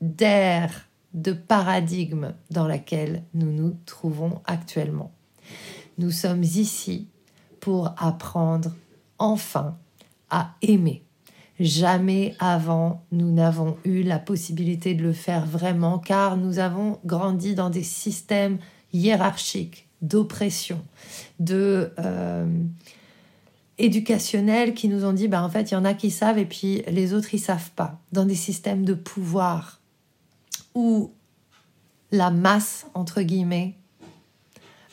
d'air 0.00 0.88
de 1.14 1.32
paradigme 1.32 2.34
dans 2.50 2.66
laquelle 2.66 3.22
nous 3.32 3.50
nous 3.50 3.76
trouvons 3.86 4.42
actuellement. 4.44 5.12
Nous 5.98 6.10
sommes 6.10 6.42
ici 6.42 7.08
pour 7.60 7.94
apprendre 7.96 8.74
enfin 9.18 9.78
à 10.28 10.54
aimer. 10.60 11.05
Jamais 11.58 12.34
avant 12.38 13.02
nous 13.12 13.32
n'avons 13.32 13.76
eu 13.84 14.02
la 14.02 14.18
possibilité 14.18 14.94
de 14.94 15.02
le 15.02 15.12
faire 15.12 15.46
vraiment 15.46 15.98
car 15.98 16.36
nous 16.36 16.58
avons 16.58 16.98
grandi 17.04 17.54
dans 17.54 17.70
des 17.70 17.82
systèmes 17.82 18.58
hiérarchiques 18.92 19.88
d'oppression, 20.02 20.80
de 21.40 21.92
euh, 21.98 22.46
éducationnels 23.78 24.74
qui 24.74 24.88
nous 24.88 25.04
ont 25.04 25.14
dit 25.14 25.28
bah 25.28 25.42
en 25.42 25.48
fait 25.48 25.70
il 25.70 25.74
y 25.74 25.76
en 25.76 25.84
a 25.84 25.94
qui 25.94 26.10
savent 26.10 26.38
et 26.38 26.44
puis 26.44 26.82
les 26.88 27.14
autres 27.14 27.32
ils 27.32 27.40
savent 27.40 27.70
pas 27.70 27.98
dans 28.12 28.26
des 28.26 28.34
systèmes 28.34 28.84
de 28.84 28.94
pouvoir 28.94 29.80
où 30.74 31.10
la 32.12 32.30
masse, 32.30 32.86
entre 32.94 33.22
guillemets, 33.22 33.74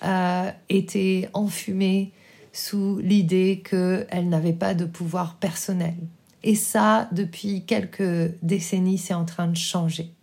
euh, 0.04 0.52
était 0.70 1.30
enfumée 1.34 2.12
sous 2.52 3.00
l'idée 3.00 3.64
qu'elle 3.68 4.30
n'avait 4.30 4.54
pas 4.54 4.74
de 4.74 4.86
pouvoir 4.86 5.36
personnel. 5.36 5.96
Et 6.44 6.56
ça, 6.56 7.08
depuis 7.12 7.66
quelques 7.66 8.34
décennies, 8.42 8.98
c'est 8.98 9.14
en 9.14 9.26
train 9.26 9.48
de 9.48 9.58
changer. 9.58 10.14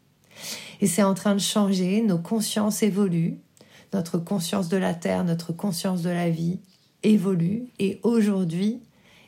Et 0.81 0.87
c'est 0.87 1.03
en 1.03 1.15
train 1.15 1.35
de 1.35 1.41
changer, 1.41 2.03
nos 2.03 2.19
consciences 2.19 2.83
évoluent, 2.83 3.39
notre 3.93 4.19
conscience 4.19 4.69
de 4.69 4.77
la 4.77 4.95
Terre, 4.95 5.25
notre 5.25 5.53
conscience 5.53 6.03
de 6.03 6.11
la 6.11 6.31
vie 6.31 6.61
évolue. 7.03 7.65
Et 7.79 8.01
aujourd'hui, 8.03 8.81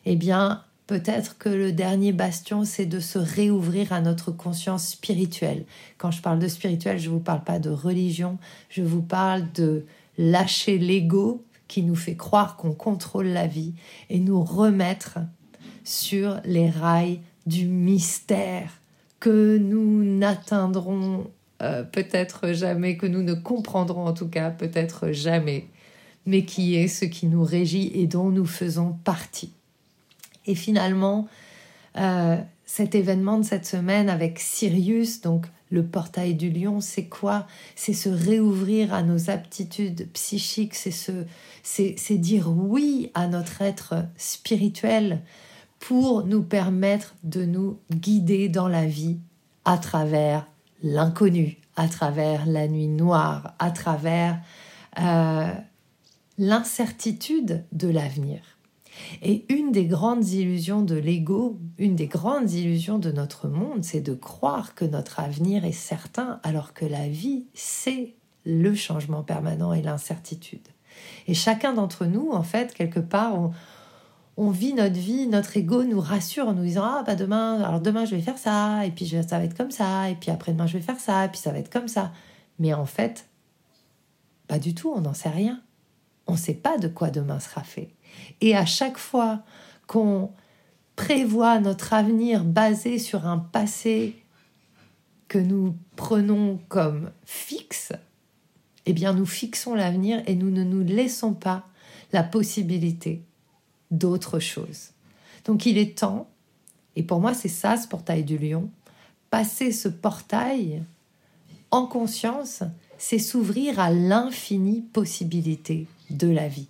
eh 0.05 0.17
bien, 0.17 0.65
Peut-être 0.93 1.39
que 1.39 1.49
le 1.49 1.73
dernier 1.73 2.13
bastion, 2.13 2.65
c'est 2.65 2.85
de 2.85 3.01
se 3.01 3.19
réouvrir 3.19 3.95
à 3.95 4.03
notre 4.03 4.31
conscience 4.31 4.89
spirituelle. 4.89 5.65
Quand 5.97 6.11
je 6.11 6.21
parle 6.21 6.39
de 6.39 6.49
spirituel, 6.49 6.99
je 6.99 7.09
ne 7.09 7.15
vous 7.15 7.21
parle 7.21 7.45
pas 7.45 7.59
de 7.59 7.71
religion, 7.71 8.37
je 8.69 8.83
vous 8.83 9.01
parle 9.01 9.51
de 9.53 9.87
lâcher 10.19 10.77
l'ego 10.77 11.47
qui 11.67 11.83
nous 11.83 11.95
fait 11.95 12.17
croire 12.17 12.57
qu'on 12.57 12.75
contrôle 12.75 13.29
la 13.29 13.47
vie 13.47 13.73
et 14.11 14.19
nous 14.19 14.43
remettre 14.43 15.19
sur 15.85 16.41
les 16.45 16.71
rails 16.71 17.21
du 17.47 17.67
mystère 17.67 18.81
que 19.21 19.57
nous 19.57 20.05
n'atteindrons 20.05 21.31
euh, 21.63 21.85
peut-être 21.85 22.53
jamais, 22.53 22.97
que 22.97 23.07
nous 23.07 23.23
ne 23.23 23.35
comprendrons 23.35 24.07
en 24.07 24.13
tout 24.13 24.29
cas 24.29 24.51
peut-être 24.51 25.13
jamais, 25.13 25.67
mais 26.27 26.45
qui 26.45 26.75
est 26.75 26.89
ce 26.89 27.05
qui 27.05 27.27
nous 27.27 27.45
régit 27.45 27.93
et 27.95 28.07
dont 28.07 28.31
nous 28.31 28.47
faisons 28.47 28.97
partie. 29.05 29.53
Et 30.47 30.55
finalement, 30.55 31.29
euh, 31.97 32.37
cet 32.65 32.95
événement 32.95 33.39
de 33.39 33.45
cette 33.45 33.67
semaine 33.67 34.09
avec 34.11 34.41
Sirius, 34.41 35.21
donc 35.21 35.47
le 35.71 35.85
portail 35.85 36.35
du 36.35 36.51
lion, 36.51 36.81
c'est 36.81 37.07
quoi? 37.07 37.47
C'est 37.77 37.93
se 37.93 38.09
réouvrir 38.09 38.93
à 38.93 39.03
nos 39.03 39.31
aptitudes 39.31 40.09
psychiques, 40.13 40.75
c'est 40.75 40.93
c'est 41.63 42.19
dire 42.19 42.51
oui 42.51 43.11
à 43.15 43.29
notre 43.29 43.63
être 43.63 43.95
spirituel 44.17 45.21
pour 45.83 46.25
nous 46.25 46.45
permettre 46.45 47.17
de 47.25 47.45
nous 47.45 47.81
guider 47.93 48.49
dans 48.49 48.69
la 48.69 48.87
vie 48.87 49.19
à 49.65 49.79
travers 49.79 50.47
l'inconnu, 50.81 51.59
à 51.75 51.89
travers 51.89 52.47
la 52.47 52.69
nuit 52.69 52.87
noire, 52.87 53.55
à 53.59 53.73
travers 53.73 54.39
euh, 55.01 55.53
l'incertitude 56.39 57.65
de 57.73 57.89
l'avenir. 57.89 58.39
Et 59.23 59.45
une 59.53 59.73
des 59.73 59.87
grandes 59.87 60.29
illusions 60.29 60.83
de 60.83 60.95
l'ego, 60.95 61.59
une 61.79 61.97
des 61.97 62.07
grandes 62.07 62.53
illusions 62.53 63.01
de 63.01 63.11
notre 63.11 63.49
monde, 63.49 63.83
c'est 63.83 64.01
de 64.01 64.15
croire 64.15 64.77
que 64.77 64.85
notre 64.85 65.19
avenir 65.19 65.65
est 65.65 65.73
certain 65.73 66.39
alors 66.45 66.75
que 66.75 66.85
la 66.85 67.09
vie, 67.09 67.47
c'est 67.55 68.15
le 68.45 68.77
changement 68.77 69.25
permanent 69.25 69.73
et 69.73 69.83
l'incertitude. 69.83 70.69
Et 71.27 71.35
chacun 71.35 71.73
d'entre 71.73 72.07
nous, 72.07 72.31
en 72.31 72.45
fait, 72.45 72.73
quelque 72.73 73.01
part, 73.01 73.35
on, 73.37 73.51
vit 74.39 74.75
notre 74.75 74.99
vie, 74.99 75.27
notre 75.27 75.57
ego 75.57 75.85
nous 75.85 76.01
rassure 76.01 76.49
en 76.49 76.55
nous 76.55 76.65
disant 76.65 76.85
ah 76.85 77.03
bah 77.07 77.15
demain, 77.15 77.63
alors 77.63 77.81
demain 77.81 78.05
je 78.05 78.15
vais 78.15 78.23
faire 78.23 78.39
ça, 78.39 78.87
et 78.87 78.91
puis 78.91 79.07
ça 79.07 79.39
va 79.39 79.45
être 79.45 79.57
comme 79.57 79.71
ça, 79.71 80.11
et 80.11 80.15
puis 80.15 80.31
après 80.31 80.53
demain 80.53 80.67
je 80.67 80.79
vais 80.79 80.83
faire 80.83 81.01
ça, 81.01 81.27
et 81.27 81.29
puis 81.29 81.39
ça 81.39 81.53
va 81.53 81.59
être 81.59 81.73
comme 81.73 81.89
ça. 81.89 82.13
Mais 82.59 82.75
en 82.75 82.87
fait, 82.87 83.29
pas 84.49 84.59
du 84.59 84.75
tout, 84.75 84.93
on 84.95 85.01
n'en 85.01 85.15
sait 85.15 85.29
rien. 85.29 85.61
On 86.27 86.33
ne 86.33 86.39
sait 86.39 86.55
pas 86.55 86.79
de 86.79 86.89
quoi 86.89 87.11
demain 87.11 87.41
sera 87.41 87.63
fait. 87.63 87.95
Et 88.41 88.57
à 88.57 88.65
chaque 88.65 88.99
fois 88.99 89.43
qu'on 89.87 90.31
prévoit 90.97 91.59
notre 91.59 91.93
avenir 91.95 92.45
basé 92.45 92.99
sur 92.99 93.27
un 93.27 93.39
passé 93.39 94.23
que 95.29 95.39
nous 95.39 95.77
prenons 95.97 96.61
comme 96.69 97.11
fixe, 97.25 97.93
eh 98.87 98.93
bien 98.93 99.13
nous 99.13 99.27
fixons 99.27 99.75
l'avenir 99.75 100.23
et 100.27 100.35
nous 100.35 100.51
ne 100.51 100.65
nous 100.65 100.83
laissons 100.83 101.35
pas 101.35 101.67
la 102.13 102.23
possibilité 102.23 103.25
d'autre 103.93 104.41
chose. 104.41 104.89
Donc 105.45 105.67
il 105.67 105.79
est 105.79 105.97
temps, 105.99 106.29
et 106.97 107.05
pour 107.05 107.21
moi 107.21 107.35
c'est 107.35 107.49
ça 107.49 107.77
ce 107.77 107.87
portail 107.87 108.25
du 108.25 108.37
lion, 108.39 108.69
passer 109.31 109.71
ce 109.71 109.89
portail 109.89 110.83
en 111.71 111.87
conscience, 111.87 112.63
c'est 112.99 113.19
s'ouvrir 113.19 113.81
à 113.81 113.91
l'infinie 113.91 114.83
possibilité 114.93 115.87
de 116.11 116.29
la 116.29 116.49
vie. 116.49 116.69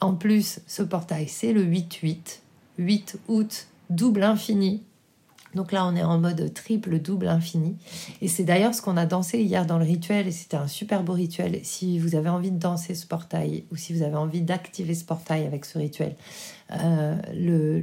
En 0.00 0.14
plus, 0.14 0.60
ce 0.66 0.82
portail, 0.82 1.26
c'est 1.28 1.52
le 1.52 1.64
8-8. 1.64 2.40
8 2.78 3.18
août, 3.28 3.66
double 3.88 4.22
infini. 4.22 4.82
Donc 5.54 5.72
là, 5.72 5.86
on 5.86 5.96
est 5.96 6.02
en 6.02 6.18
mode 6.18 6.52
triple, 6.54 6.98
double 6.98 7.28
infini. 7.28 7.76
Et 8.22 8.28
c'est 8.28 8.44
d'ailleurs 8.44 8.74
ce 8.74 8.82
qu'on 8.82 8.96
a 8.96 9.06
dansé 9.06 9.40
hier 9.40 9.66
dans 9.66 9.78
le 9.78 9.84
rituel, 9.84 10.28
et 10.28 10.32
c'était 10.32 10.56
un 10.56 10.68
super 10.68 11.02
beau 11.02 11.14
rituel. 11.14 11.60
Si 11.64 11.98
vous 11.98 12.14
avez 12.14 12.28
envie 12.28 12.50
de 12.50 12.58
danser 12.58 12.94
ce 12.94 13.06
portail, 13.06 13.64
ou 13.72 13.76
si 13.76 13.92
vous 13.92 14.02
avez 14.02 14.16
envie 14.16 14.42
d'activer 14.42 14.94
ce 14.94 15.04
portail 15.04 15.46
avec 15.46 15.64
ce 15.64 15.78
rituel, 15.78 16.16
euh, 16.72 17.16
le, 17.34 17.80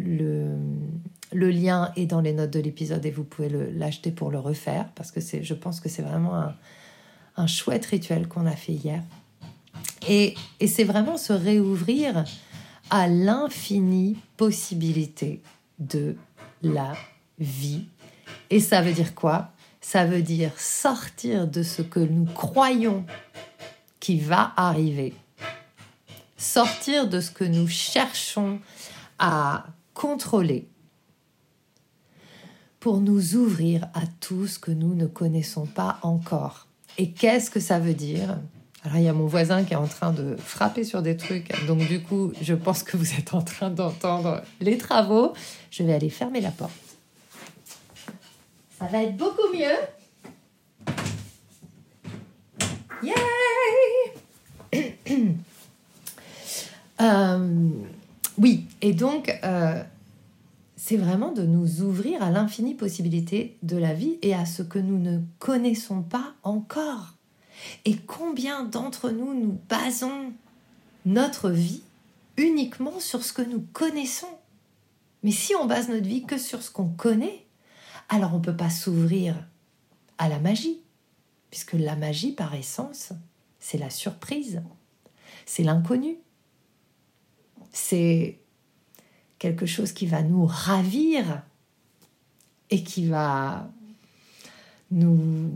le, 1.34 1.50
lien 1.52 1.92
est 1.98 2.06
dans 2.06 2.22
les 2.22 2.32
notes 2.32 2.52
de 2.52 2.60
l'épisode 2.60 3.06
et 3.06 3.12
vous 3.12 3.26
pouvez 3.26 3.50
l'acheter 3.74 4.12
pour 4.12 4.32
le 4.32 4.40
refaire, 4.40 4.90
parce 4.96 5.12
que 5.12 5.20
je 5.20 5.54
pense 5.54 5.82
que 5.82 5.90
c'est 5.90 6.04
vraiment 6.04 6.36
un, 6.36 6.56
un 7.38 7.48
chouette 7.48 7.86
rituel 7.86 8.28
qu'on 8.28 8.46
a 8.46 8.56
fait 8.56 8.74
hier. 8.74 9.04
Et, 10.08 10.36
c'est 10.66 10.84
vraiment 10.84 11.18
se 11.18 11.34
réouvrir 11.34 12.26
à 12.90 13.08
l'infinie 13.08 14.18
possibilité 14.38 15.42
de 15.80 16.16
la 16.64 16.94
vie. 17.40 17.86
Et 18.50 18.60
ça 18.60 18.82
veut 18.82 18.94
dire 18.94 19.16
quoi? 19.16 19.52
Ça 19.82 20.06
veut 20.06 20.22
dire 20.22 20.52
sortir 20.58 21.48
de 21.48 21.64
ce 21.64 21.82
que 21.82 22.00
nous 22.00 22.26
croyons 22.26 23.06
qui 24.00 24.20
va 24.20 24.54
arriver, 24.56 25.14
sortir 26.38 27.08
de 27.08 27.20
ce 27.20 27.32
que 27.32 27.44
nous 27.44 27.68
cherchons 27.68 28.60
à 29.20 29.66
contrôler 29.94 30.68
pour 32.80 33.02
nous 33.02 33.36
ouvrir 33.36 33.88
à 33.94 34.02
tout 34.20 34.48
ce 34.48 34.60
que 34.60 34.72
nous 34.72 34.94
ne 34.94 35.08
connaissons 35.08 35.66
pas 35.66 36.00
encore 36.04 36.68
Et 36.98 37.12
qu'est-ce 37.12 37.50
que 37.50 37.60
ça 37.60 37.80
veut 37.80 37.96
dire? 37.96 38.38
Alors 38.84 38.98
il 38.98 39.04
y 39.04 39.08
a 39.10 39.14
mon 39.14 39.26
voisin 39.26 39.64
qui 39.64 39.74
est 39.74 39.78
en 39.78 39.88
train 39.88 40.14
de 40.14 40.36
frapper 40.38 40.84
sur 40.84 41.02
des 41.02 41.18
trucs, 41.18 41.52
donc 41.66 41.80
du 41.88 42.02
coup 42.02 42.32
je 42.42 42.54
pense 42.54 42.84
que 42.84 42.96
vous 42.96 43.14
êtes 43.16 43.34
en 43.34 43.42
train 43.42 43.70
d'entendre 43.70 44.42
les 44.62 44.78
travaux. 44.78 45.34
Je 45.72 45.84
vais 45.84 45.94
aller 45.94 46.10
fermer 46.10 46.40
la 46.40 46.52
porte. 46.52 46.87
Ça 48.80 48.86
va 48.86 49.04
être 49.04 49.18
beaucoup 49.18 49.52
mieux. 49.54 49.76
Yay 53.02 53.14
euh, 57.02 57.70
Oui, 58.38 58.66
et 58.82 58.94
donc 58.94 59.34
euh, 59.44 59.84
c'est 60.76 60.98
vraiment 60.98 61.32
de 61.32 61.42
nous 61.42 61.82
ouvrir 61.82 62.22
à 62.22 62.30
l'infinie 62.30 62.76
possibilité 62.76 63.58
de 63.64 63.78
la 63.78 63.94
vie 63.94 64.20
et 64.22 64.36
à 64.36 64.46
ce 64.46 64.62
que 64.62 64.78
nous 64.78 65.00
ne 65.00 65.22
connaissons 65.40 66.04
pas 66.04 66.34
encore. 66.44 67.14
Et 67.86 67.96
combien 67.96 68.64
d'entre 68.64 69.10
nous 69.10 69.34
nous 69.34 69.60
basons 69.70 70.32
notre 71.06 71.50
vie 71.50 71.82
uniquement 72.38 73.00
sur 73.00 73.24
ce 73.24 73.34
que 73.34 73.42
nous 73.42 73.66
connaissons? 73.74 74.28
Mais 75.24 75.32
si 75.32 75.56
on 75.56 75.66
base 75.66 75.90
notre 75.90 76.06
vie 76.06 76.26
que 76.26 76.38
sur 76.38 76.62
ce 76.62 76.70
qu'on 76.70 76.90
connaît, 76.90 77.47
alors 78.10 78.34
on 78.34 78.38
ne 78.38 78.44
peut 78.44 78.56
pas 78.56 78.70
s'ouvrir 78.70 79.36
à 80.18 80.30
la 80.30 80.40
magie, 80.40 80.82
puisque 81.50 81.74
la 81.74 81.96
magie, 81.96 82.32
par 82.32 82.54
essence, 82.56 83.14
c'est 83.60 83.78
la 83.78 83.90
surprise, 83.90 84.62
c'est 85.46 85.64
l'inconnu, 85.64 86.18
c'est 87.72 88.40
quelque 89.40 89.66
chose 89.66 89.92
qui 89.92 90.06
va 90.08 90.22
nous 90.22 90.46
ravir 90.46 91.44
et 92.70 92.84
qui 92.84 93.08
va 93.08 93.70
nous, 94.92 95.52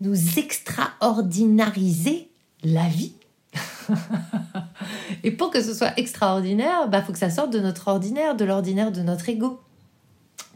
nous 0.00 0.38
extraordinariser 0.38 2.30
la 2.62 2.88
vie. 2.88 3.14
et 5.22 5.30
pour 5.30 5.50
que 5.50 5.62
ce 5.62 5.74
soit 5.74 5.98
extraordinaire, 5.98 6.82
il 6.84 6.90
bah, 6.90 7.02
faut 7.02 7.12
que 7.12 7.18
ça 7.18 7.30
sorte 7.30 7.52
de 7.52 7.60
notre 7.60 7.88
ordinaire, 7.88 8.36
de 8.36 8.44
l'ordinaire 8.44 8.92
de 8.92 9.02
notre 9.02 9.28
ego. 9.28 9.60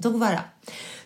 Donc 0.01 0.17
voilà. 0.17 0.53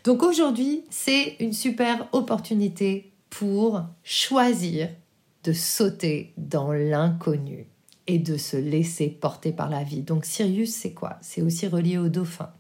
Donc 0.05 0.23
aujourd'hui, 0.23 0.85
c'est 0.91 1.37
une 1.41 1.53
super 1.53 2.09
opportunité 2.13 3.13
pour 3.31 3.83
choisir 4.03 4.89
de 5.45 5.53
sauter 5.53 6.33
dans 6.37 6.73
l'inconnu 6.73 7.67
et 8.07 8.19
de 8.19 8.37
se 8.37 8.57
laisser 8.57 9.09
porter 9.09 9.53
par 9.53 9.69
la 9.69 9.85
vie. 9.85 10.03
Donc 10.03 10.25
Sirius, 10.25 10.73
c'est 10.73 10.93
quoi? 10.93 11.19
C'est 11.21 11.43
aussi 11.43 11.67
relié 11.67 11.99
aux 11.99 12.09
dauphins. 12.09 12.53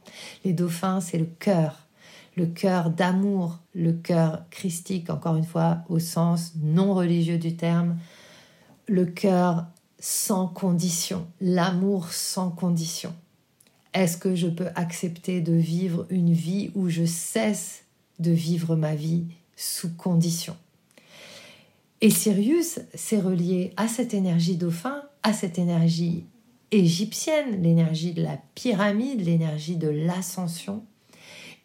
Les 0.45 0.53
dauphins, 0.53 1.01
c'est 1.01 1.19
le 1.19 1.29
cœur, 1.39 1.89
le 2.37 2.47
cœur 2.47 2.91
d'amour, 2.91 3.59
le 3.75 3.93
cœur 3.93 4.45
christique, 4.51 5.11
encore 5.11 5.37
une 5.37 5.45
fois, 5.45 5.79
au 5.89 5.99
sens 5.99 6.53
non 6.63 6.95
religieux 6.95 7.39
du 7.39 7.57
terme, 7.57 7.97
le 8.87 9.05
cœur 9.05 9.67
sans 9.99 10.47
condition, 10.47 11.27
l'amour 11.41 12.13
sans 12.13 12.51
condition. 12.51 13.15
Est-ce 13.95 14.17
que 14.17 14.35
je 14.35 14.49
peux 14.49 14.69
accepter 14.75 15.41
de 15.41 15.53
vivre 15.53 16.07
une 16.09 16.33
vie 16.33 16.71
où 16.75 16.89
je 16.89 17.05
cesse 17.05 17.85
de 18.19 18.31
vivre 18.31 18.75
ma 18.75 18.95
vie 18.95 19.25
sous 19.57 19.95
condition? 19.95 20.57
Et 22.01 22.11
Sirius, 22.11 22.81
c'est 22.95 23.21
relié 23.21 23.73
à 23.77 23.87
cette 23.87 24.15
énergie 24.15 24.57
dauphin, 24.57 25.03
à 25.23 25.33
cette 25.33 25.59
énergie 25.59 26.25
égyptienne, 26.73 27.63
l'énergie 27.63 28.13
de 28.13 28.23
la 28.23 28.39
pyramide, 28.55 29.21
l'énergie 29.21 29.77
de 29.77 29.89
l'ascension. 29.89 30.83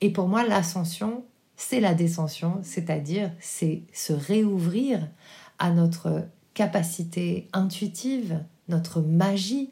Et 0.01 0.11
pour 0.11 0.27
moi, 0.27 0.45
l'ascension, 0.45 1.23
c'est 1.55 1.79
la 1.79 1.95
descension, 1.95 2.59
c'est-à-dire 2.61 3.31
c'est 3.39 3.81
se 3.93 4.13
réouvrir 4.13 5.09
à 5.57 5.71
notre 5.71 6.27
capacité 6.53 7.47
intuitive, 7.53 8.43
notre 8.67 9.01
magie, 9.01 9.71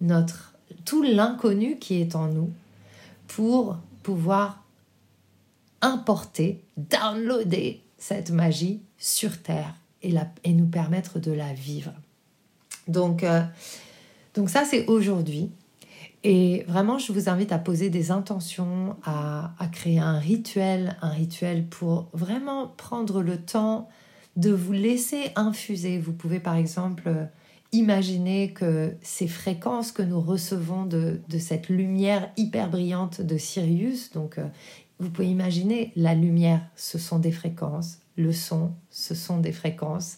notre 0.00 0.55
tout 0.84 1.02
l'inconnu 1.02 1.78
qui 1.78 2.00
est 2.00 2.14
en 2.14 2.28
nous 2.28 2.50
pour 3.28 3.76
pouvoir 4.02 4.62
importer, 5.82 6.62
downloader 6.76 7.82
cette 7.98 8.30
magie 8.30 8.80
sur 8.98 9.42
Terre 9.42 9.74
et, 10.02 10.14
et 10.44 10.52
nous 10.52 10.66
permettre 10.66 11.18
de 11.18 11.32
la 11.32 11.52
vivre. 11.52 11.92
Donc, 12.88 13.24
euh, 13.24 13.42
donc 14.34 14.50
ça, 14.50 14.64
c'est 14.64 14.86
aujourd'hui. 14.86 15.50
Et 16.24 16.64
vraiment, 16.66 16.98
je 16.98 17.12
vous 17.12 17.28
invite 17.28 17.52
à 17.52 17.58
poser 17.58 17.90
des 17.90 18.10
intentions, 18.10 18.96
à, 19.04 19.52
à, 19.58 19.66
créer 19.68 19.98
un 19.98 20.18
rituel, 20.18 20.96
un 21.02 21.10
rituel 21.10 21.66
pour 21.66 22.08
vraiment 22.12 22.68
prendre 22.76 23.22
le 23.22 23.38
temps 23.38 23.88
de 24.36 24.50
vous 24.50 24.72
laisser 24.72 25.30
infuser. 25.36 25.98
Vous 25.98 26.12
pouvez 26.12 26.40
par 26.40 26.56
exemple 26.56 27.28
Imaginez 27.72 28.52
que 28.52 28.94
ces 29.02 29.26
fréquences 29.26 29.90
que 29.90 30.02
nous 30.02 30.20
recevons 30.20 30.86
de, 30.86 31.20
cette 31.38 31.68
lumière 31.68 32.30
hyper 32.36 32.70
brillante 32.70 33.20
de 33.20 33.36
Sirius, 33.36 34.12
donc 34.12 34.38
euh, 34.38 34.46
vous 35.00 35.10
pouvez 35.10 35.28
imaginer 35.28 35.92
la 35.96 36.14
lumière, 36.14 36.60
ce 36.76 36.98
sont 36.98 37.18
des 37.18 37.32
fréquences, 37.32 37.98
le 38.16 38.32
son, 38.32 38.72
ce 38.90 39.14
sont 39.14 39.38
des 39.38 39.52
fréquences. 39.52 40.16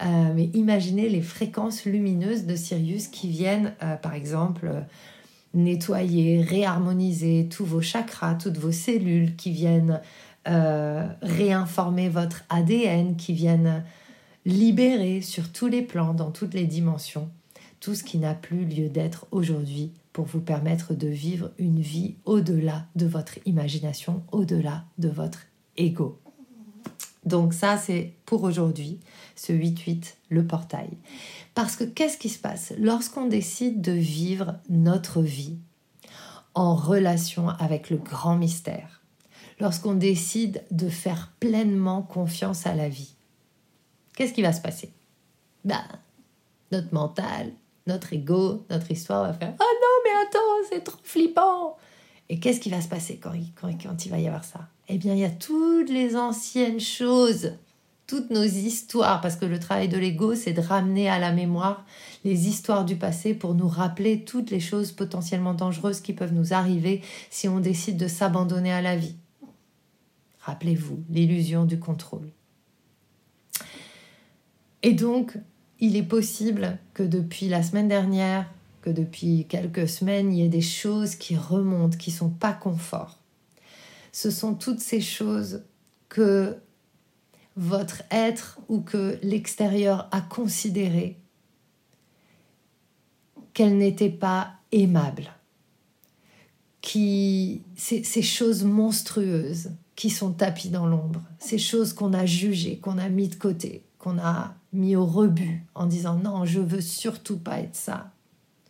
Euh, 0.00 0.32
mais 0.34 0.44
imaginez 0.54 1.08
les 1.08 1.20
fréquences 1.20 1.84
lumineuses 1.84 2.46
de 2.46 2.56
Sirius 2.56 3.08
qui 3.08 3.28
viennent, 3.28 3.74
euh, 3.82 3.96
par 3.96 4.14
exemple, 4.14 4.84
nettoyer, 5.54 6.40
réharmoniser 6.40 7.48
tous 7.50 7.64
vos 7.64 7.82
chakras, 7.82 8.34
toutes 8.34 8.58
vos 8.58 8.72
cellules, 8.72 9.36
qui 9.36 9.50
viennent 9.50 10.00
réinformer 11.20 12.08
votre 12.08 12.44
ADN, 12.48 13.16
qui 13.16 13.34
viennent 13.34 13.84
libérer 14.48 15.20
sur 15.20 15.52
tous 15.52 15.66
les 15.66 15.82
plans, 15.82 16.14
dans 16.14 16.30
toutes 16.30 16.54
les 16.54 16.64
dimensions, 16.64 17.28
tout 17.80 17.94
ce 17.94 18.02
qui 18.02 18.16
n'a 18.16 18.32
plus 18.32 18.64
lieu 18.64 18.88
d'être 18.88 19.26
aujourd'hui 19.30 19.92
pour 20.14 20.24
vous 20.24 20.40
permettre 20.40 20.94
de 20.94 21.06
vivre 21.06 21.50
une 21.58 21.80
vie 21.80 22.14
au-delà 22.24 22.86
de 22.96 23.06
votre 23.06 23.38
imagination, 23.44 24.22
au-delà 24.32 24.86
de 24.96 25.10
votre 25.10 25.40
ego. 25.76 26.18
Donc 27.26 27.52
ça, 27.52 27.76
c'est 27.76 28.14
pour 28.24 28.42
aujourd'hui, 28.42 29.00
ce 29.36 29.52
8-8, 29.52 30.14
le 30.30 30.46
portail. 30.46 30.88
Parce 31.54 31.76
que 31.76 31.84
qu'est-ce 31.84 32.16
qui 32.16 32.30
se 32.30 32.38
passe? 32.38 32.72
Lorsqu'on 32.78 33.26
décide 33.26 33.82
de 33.82 33.92
vivre 33.92 34.54
notre 34.70 35.20
vie 35.20 35.58
en 36.54 36.74
relation 36.74 37.50
avec 37.50 37.90
le 37.90 37.98
grand 37.98 38.36
mystère 38.36 39.02
Lorsqu'on 39.60 39.94
décide 39.94 40.64
de 40.70 40.88
faire 40.88 41.32
pleinement 41.38 42.00
confiance 42.00 42.66
à 42.66 42.74
la 42.74 42.88
vie 42.88 43.14
qu'est-ce 44.18 44.32
qui 44.32 44.42
va 44.42 44.52
se 44.52 44.60
passer? 44.60 44.90
Bah, 45.64 45.84
notre 46.72 46.92
mental, 46.92 47.52
notre 47.86 48.12
ego, 48.12 48.66
notre 48.68 48.90
histoire 48.90 49.22
va 49.22 49.32
faire 49.32 49.54
Oh 49.60 49.62
non, 49.62 50.02
mais 50.04 50.26
attends, 50.26 50.68
c'est 50.68 50.82
trop 50.82 50.98
flippant 51.04 51.76
Et 52.28 52.40
qu'est-ce 52.40 52.58
qui 52.58 52.68
va 52.68 52.80
se 52.80 52.88
passer 52.88 53.20
quand, 53.22 53.32
quand 53.60 54.04
il 54.04 54.10
va 54.10 54.18
y 54.18 54.26
avoir 54.26 54.42
ça? 54.42 54.68
Eh 54.88 54.98
bien, 54.98 55.14
il 55.14 55.20
y 55.20 55.24
a 55.24 55.30
toutes 55.30 55.90
les 55.90 56.16
anciennes 56.16 56.80
choses, 56.80 57.52
toutes 58.08 58.30
nos 58.30 58.42
histoires, 58.42 59.20
parce 59.20 59.36
que 59.36 59.46
le 59.46 59.60
travail 59.60 59.86
de 59.86 59.98
l'ego, 59.98 60.34
c'est 60.34 60.52
de 60.52 60.62
ramener 60.62 61.08
à 61.08 61.20
la 61.20 61.30
mémoire 61.30 61.84
les 62.24 62.48
histoires 62.48 62.84
du 62.84 62.96
passé 62.96 63.34
pour 63.34 63.54
nous 63.54 63.68
rappeler 63.68 64.24
toutes 64.24 64.50
les 64.50 64.60
choses 64.60 64.90
potentiellement 64.90 65.54
dangereuses 65.54 66.00
qui 66.00 66.12
peuvent 66.12 66.34
nous 66.34 66.52
arriver 66.52 67.02
si 67.30 67.48
on 67.48 67.60
décide 67.60 67.98
de 67.98 68.08
s'abandonner 68.08 68.72
à 68.72 68.82
la 68.82 68.96
vie. 68.96 69.14
Rappelez-vous 70.40 71.04
l'illusion 71.08 71.66
du 71.66 71.78
contrôle. 71.78 72.32
Et 74.82 74.92
donc, 74.92 75.36
il 75.80 75.96
est 75.96 76.02
possible 76.02 76.78
que 76.94 77.02
depuis 77.02 77.48
la 77.48 77.62
semaine 77.62 77.88
dernière, 77.88 78.50
que 78.82 78.90
depuis 78.90 79.46
quelques 79.48 79.88
semaines, 79.88 80.32
il 80.32 80.38
y 80.38 80.44
ait 80.44 80.48
des 80.48 80.60
choses 80.60 81.14
qui 81.14 81.36
remontent, 81.36 81.96
qui 81.96 82.10
sont 82.10 82.30
pas 82.30 82.52
confort. 82.52 83.18
Ce 84.12 84.30
sont 84.30 84.54
toutes 84.54 84.80
ces 84.80 85.00
choses 85.00 85.62
que 86.08 86.56
votre 87.56 88.02
être 88.10 88.60
ou 88.68 88.80
que 88.80 89.18
l'extérieur 89.22 90.08
a 90.12 90.20
considéré 90.20 91.16
qu'elles 93.52 93.76
n'étaient 93.76 94.08
pas 94.08 94.52
aimables. 94.70 95.32
Qui, 96.80 97.62
ces, 97.76 98.04
ces 98.04 98.22
choses 98.22 98.62
monstrueuses 98.62 99.70
qui 99.96 100.10
sont 100.10 100.30
tapies 100.30 100.70
dans 100.70 100.86
l'ombre, 100.86 101.20
ces 101.40 101.58
choses 101.58 101.92
qu'on 101.92 102.14
a 102.14 102.24
jugées, 102.24 102.78
qu'on 102.78 102.98
a 102.98 103.08
mis 103.08 103.26
de 103.26 103.34
côté, 103.34 103.82
qu'on 103.98 104.16
a 104.18 104.54
mis 104.72 104.96
au 104.96 105.06
rebut 105.06 105.64
en 105.74 105.86
disant 105.86 106.16
non, 106.16 106.44
je 106.44 106.60
veux 106.60 106.80
surtout 106.80 107.38
pas 107.38 107.60
être 107.60 107.76
ça. 107.76 108.12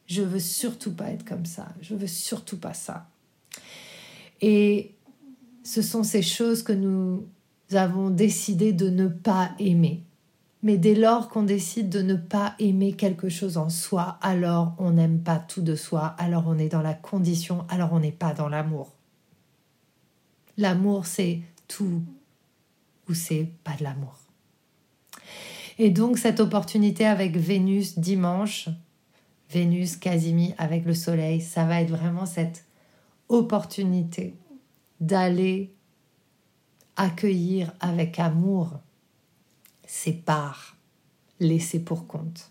Je 0.06 0.22
veux 0.22 0.40
surtout 0.40 0.92
pas 0.92 1.10
être 1.10 1.24
comme 1.24 1.44
ça. 1.44 1.68
Je 1.80 1.94
veux 1.94 2.06
surtout 2.06 2.58
pas 2.58 2.74
ça. 2.74 3.08
Et 4.40 4.94
ce 5.62 5.82
sont 5.82 6.02
ces 6.02 6.22
choses 6.22 6.62
que 6.62 6.72
nous 6.72 7.26
avons 7.72 8.10
décidé 8.10 8.72
de 8.72 8.88
ne 8.88 9.08
pas 9.08 9.52
aimer. 9.58 10.02
Mais 10.62 10.76
dès 10.76 10.94
lors 10.94 11.28
qu'on 11.28 11.42
décide 11.42 11.88
de 11.88 12.02
ne 12.02 12.14
pas 12.14 12.54
aimer 12.58 12.92
quelque 12.92 13.28
chose 13.28 13.58
en 13.58 13.68
soi, 13.68 14.18
alors 14.22 14.74
on 14.78 14.92
n'aime 14.92 15.20
pas 15.20 15.38
tout 15.38 15.62
de 15.62 15.76
soi, 15.76 16.06
alors 16.18 16.44
on 16.46 16.58
est 16.58 16.68
dans 16.68 16.82
la 16.82 16.94
condition, 16.94 17.64
alors 17.68 17.92
on 17.92 18.00
n'est 18.00 18.10
pas 18.10 18.32
dans 18.32 18.48
l'amour. 18.48 18.92
L'amour, 20.56 21.06
c'est 21.06 21.42
tout 21.68 22.02
où 23.08 23.14
c'est 23.14 23.48
pas 23.62 23.76
de 23.76 23.84
l'amour. 23.84 24.16
Et 25.78 25.90
donc 25.90 26.18
cette 26.18 26.40
opportunité 26.40 27.06
avec 27.06 27.36
Vénus 27.36 27.98
dimanche, 27.98 28.68
Vénus 29.50 29.96
Casimir 29.96 30.54
avec 30.58 30.84
le 30.84 30.94
soleil, 30.94 31.40
ça 31.40 31.64
va 31.64 31.80
être 31.80 31.90
vraiment 31.90 32.26
cette 32.26 32.66
opportunité 33.28 34.34
d'aller 35.00 35.72
accueillir 36.96 37.72
avec 37.78 38.18
amour 38.18 38.72
ses 39.86 40.12
parts 40.12 40.76
laissées 41.38 41.80
pour 41.82 42.08
compte. 42.08 42.50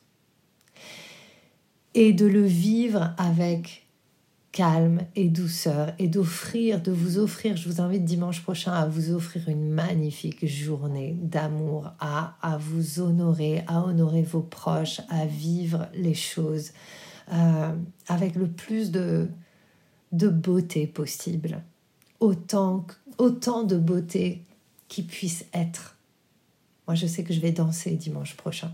Et 1.94 2.14
de 2.14 2.26
le 2.26 2.44
vivre 2.44 3.14
avec 3.18 3.87
calme 4.58 5.02
et 5.16 5.30
douceur 5.30 5.94
et 6.00 6.08
d'offrir, 6.08 6.82
de 6.82 6.92
vous 6.92 7.20
offrir, 7.20 7.56
je 7.56 7.70
vous 7.70 7.80
invite 7.80 8.04
dimanche 8.04 8.42
prochain 8.42 8.74
à 8.74 8.88
vous 8.88 9.12
offrir 9.12 9.50
une 9.50 9.70
magnifique 9.70 10.48
journée 10.48 11.16
d'amour, 11.22 11.92
à, 12.00 12.58
vous 12.60 13.00
honorer, 13.00 13.64
à 13.68 13.84
honorer 13.84 14.24
vos 14.24 14.42
proches, 14.42 15.02
à 15.10 15.28
vivre 15.28 15.88
les 15.94 16.16
choses 16.16 16.72
euh, 17.32 17.72
avec 18.08 18.34
le 18.34 18.48
plus 18.48 18.90
de, 18.90 19.30
de 20.12 20.28
beauté 20.28 20.88
possible. 20.88 21.62
Autant, 22.20 22.88
autant 23.20 23.64
de 23.64 23.78
beauté 23.78 24.42
qui 24.88 25.04
puisse 25.04 25.46
être. 25.54 25.98
Moi, 26.88 26.96
je 26.96 27.06
sais 27.06 27.24
que 27.24 27.32
je 27.32 27.42
vais 27.42 27.52
danser 27.52 27.92
dimanche 27.92 28.36
prochain 28.36 28.72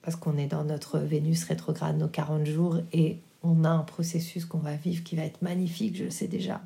parce 0.00 0.16
qu'on 0.16 0.38
est 0.38 0.46
dans 0.46 0.64
notre 0.64 0.98
Vénus 0.98 1.44
rétrograde, 1.44 1.98
nos 1.98 2.08
40 2.08 2.46
jours, 2.46 2.78
et 2.94 3.20
on 3.42 3.64
a 3.64 3.68
un 3.68 3.82
processus 3.82 4.44
qu'on 4.44 4.58
va 4.58 4.76
vivre 4.76 5.02
qui 5.02 5.16
va 5.16 5.24
être 5.24 5.42
magnifique, 5.42 5.96
je 5.96 6.04
le 6.04 6.10
sais 6.10 6.28
déjà. 6.28 6.60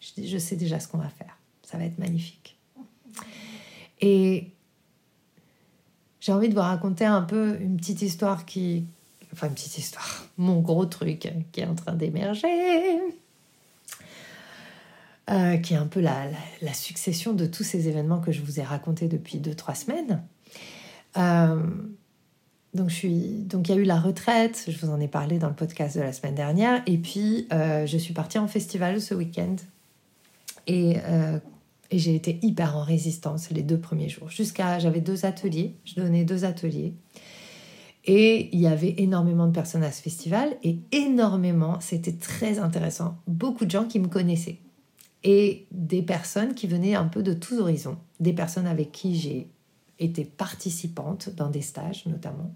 Je, 0.00 0.38
sais 0.38 0.56
déjà 0.56 0.80
ce 0.80 0.88
qu'on 0.88 0.98
va 0.98 1.08
faire. 1.08 1.38
Ça 1.62 1.78
va 1.78 1.84
être 1.84 1.98
magnifique. 1.98 2.56
Et 4.00 4.50
j'ai 6.20 6.32
envie 6.32 6.48
de 6.48 6.54
vous 6.54 6.60
raconter 6.60 7.04
un 7.04 7.22
peu 7.22 7.58
une 7.60 7.76
petite 7.76 8.02
histoire 8.02 8.44
qui... 8.44 8.84
Enfin, 9.32 9.48
une 9.48 9.54
petite 9.54 9.78
histoire. 9.78 10.26
Mon 10.36 10.60
gros 10.60 10.86
truc 10.86 11.32
qui 11.52 11.60
est 11.60 11.66
en 11.66 11.74
train 11.74 11.94
d'émerger. 11.94 13.00
Euh, 15.30 15.56
qui 15.56 15.72
est 15.72 15.78
un 15.78 15.86
peu 15.86 16.00
la, 16.00 16.28
succession 16.74 17.32
de 17.32 17.46
tous 17.46 17.64
ces 17.64 17.88
événements 17.88 18.20
que 18.20 18.30
je 18.30 18.42
vous 18.42 18.60
ai 18.60 18.62
racontés 18.62 19.08
depuis 19.08 19.38
2-3 19.38 19.74
semaines. 19.74 20.22
Euh, 21.16 21.62
donc, 22.74 22.90
je 22.90 22.94
suis... 22.94 23.44
donc, 23.44 23.68
il 23.68 23.74
y 23.74 23.78
a 23.78 23.80
eu 23.80 23.84
la 23.84 23.98
retraite, 23.98 24.66
je 24.68 24.76
vous 24.84 24.92
en 24.92 25.00
ai 25.00 25.08
parlé 25.08 25.38
dans 25.38 25.48
le 25.48 25.54
podcast 25.54 25.96
de 25.96 26.02
la 26.02 26.12
semaine 26.12 26.34
dernière, 26.34 26.82
et 26.86 26.98
puis 26.98 27.46
euh, 27.52 27.86
je 27.86 27.96
suis 27.96 28.12
partie 28.14 28.38
en 28.38 28.48
festival 28.48 29.00
ce 29.00 29.14
week-end. 29.14 29.56
Et, 30.66 30.96
euh, 31.06 31.38
et 31.90 31.98
j'ai 31.98 32.14
été 32.14 32.38
hyper 32.42 32.76
en 32.76 32.82
résistance 32.82 33.50
les 33.50 33.62
deux 33.62 33.78
premiers 33.78 34.08
jours. 34.08 34.28
Jusqu'à. 34.30 34.78
J'avais 34.78 35.00
deux 35.00 35.24
ateliers, 35.24 35.76
je 35.84 35.94
donnais 35.94 36.24
deux 36.24 36.44
ateliers. 36.44 36.94
Et 38.06 38.50
il 38.52 38.60
y 38.60 38.66
avait 38.66 38.94
énormément 38.98 39.46
de 39.46 39.52
personnes 39.52 39.84
à 39.84 39.92
ce 39.92 40.02
festival, 40.02 40.56
et 40.62 40.78
énormément, 40.92 41.78
c'était 41.80 42.12
très 42.12 42.58
intéressant. 42.58 43.16
Beaucoup 43.26 43.64
de 43.64 43.70
gens 43.70 43.84
qui 43.84 43.98
me 43.98 44.08
connaissaient. 44.08 44.58
Et 45.22 45.66
des 45.70 46.02
personnes 46.02 46.54
qui 46.54 46.66
venaient 46.66 46.94
un 46.94 47.06
peu 47.06 47.22
de 47.22 47.32
tous 47.32 47.58
horizons. 47.58 47.96
Des 48.20 48.34
personnes 48.34 48.66
avec 48.66 48.92
qui 48.92 49.16
j'ai 49.16 49.48
étaient 50.04 50.24
participantes 50.24 51.30
dans 51.30 51.50
des 51.50 51.62
stages 51.62 52.06
notamment. 52.06 52.52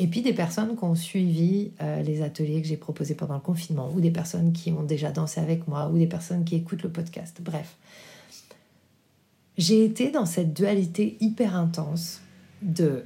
Et 0.00 0.06
puis 0.06 0.22
des 0.22 0.32
personnes 0.32 0.76
qui 0.76 0.84
ont 0.84 0.94
suivi 0.94 1.72
euh, 1.82 2.02
les 2.02 2.22
ateliers 2.22 2.62
que 2.62 2.68
j'ai 2.68 2.76
proposés 2.76 3.16
pendant 3.16 3.34
le 3.34 3.40
confinement, 3.40 3.90
ou 3.92 4.00
des 4.00 4.12
personnes 4.12 4.52
qui 4.52 4.70
ont 4.70 4.84
déjà 4.84 5.10
dansé 5.10 5.40
avec 5.40 5.66
moi, 5.66 5.88
ou 5.88 5.98
des 5.98 6.06
personnes 6.06 6.44
qui 6.44 6.54
écoutent 6.54 6.84
le 6.84 6.92
podcast. 6.92 7.40
Bref, 7.42 7.76
j'ai 9.56 9.84
été 9.84 10.12
dans 10.12 10.24
cette 10.24 10.54
dualité 10.54 11.16
hyper 11.20 11.56
intense 11.56 12.20
de 12.62 13.04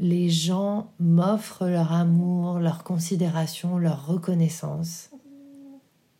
les 0.00 0.28
gens 0.28 0.90
m'offrent 0.98 1.66
leur 1.66 1.92
amour, 1.92 2.58
leur 2.58 2.82
considération, 2.82 3.78
leur 3.78 4.06
reconnaissance, 4.06 5.10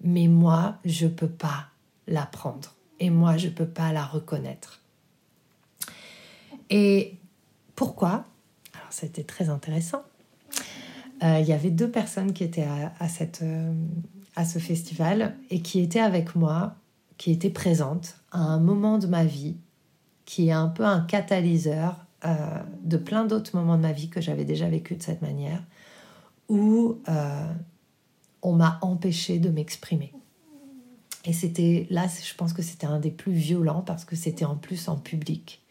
mais 0.00 0.28
moi, 0.28 0.76
je 0.84 1.06
ne 1.06 1.10
peux 1.10 1.28
pas 1.28 1.66
la 2.06 2.26
prendre. 2.26 2.74
Et 3.00 3.10
moi, 3.10 3.36
je 3.36 3.46
ne 3.46 3.52
peux 3.52 3.66
pas 3.66 3.92
la 3.92 4.04
reconnaître. 4.04 4.80
Et 6.70 7.16
pourquoi? 7.74 8.24
Alors, 8.74 8.88
c'était 8.90 9.24
très 9.24 9.48
intéressant. 9.48 10.02
Euh, 11.22 11.38
il 11.40 11.46
y 11.46 11.52
avait 11.52 11.70
deux 11.70 11.90
personnes 11.90 12.32
qui 12.32 12.44
étaient 12.44 12.66
à, 13.00 13.08
cette, 13.08 13.42
euh, 13.42 13.72
à 14.36 14.44
ce 14.44 14.58
festival 14.58 15.36
et 15.50 15.62
qui 15.62 15.80
étaient 15.80 16.00
avec 16.00 16.36
moi, 16.36 16.74
qui 17.16 17.32
étaient 17.32 17.50
présentes 17.50 18.16
à 18.30 18.38
un 18.38 18.60
moment 18.60 18.98
de 18.98 19.06
ma 19.06 19.24
vie 19.24 19.56
qui 20.26 20.48
est 20.48 20.52
un 20.52 20.68
peu 20.68 20.84
un 20.84 21.00
catalyseur 21.00 21.96
euh, 22.24 22.36
de 22.82 22.98
plein 22.98 23.24
d'autres 23.24 23.56
moments 23.56 23.76
de 23.76 23.82
ma 23.82 23.92
vie 23.92 24.10
que 24.10 24.20
j'avais 24.20 24.44
déjà 24.44 24.68
vécu 24.68 24.94
de 24.94 25.02
cette 25.02 25.22
manière, 25.22 25.62
où 26.48 26.98
on 28.42 28.52
m'a 28.52 28.78
empêché 28.82 29.38
de 29.38 29.48
m'exprimer. 29.48 30.12
Et 31.24 31.32
c'était 31.32 31.86
là, 31.90 32.06
je 32.06 32.34
pense 32.34 32.52
que 32.52 32.62
c'était 32.62 32.86
un 32.86 33.00
des 33.00 33.10
plus 33.10 33.32
violents 33.32 33.82
parce 33.82 34.04
que 34.04 34.16
c'était 34.16 34.44
en 34.44 34.56
plus 34.56 34.88
en 34.88 34.96
public. 34.96 35.62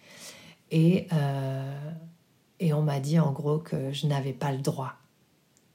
Et, 0.71 1.07
euh, 1.13 1.91
et 2.59 2.73
on 2.73 2.81
m'a 2.81 2.99
dit 2.99 3.19
en 3.19 3.31
gros 3.31 3.59
que 3.59 3.91
je 3.91 4.07
n'avais 4.07 4.33
pas 4.33 4.51
le 4.51 4.59
droit 4.59 4.93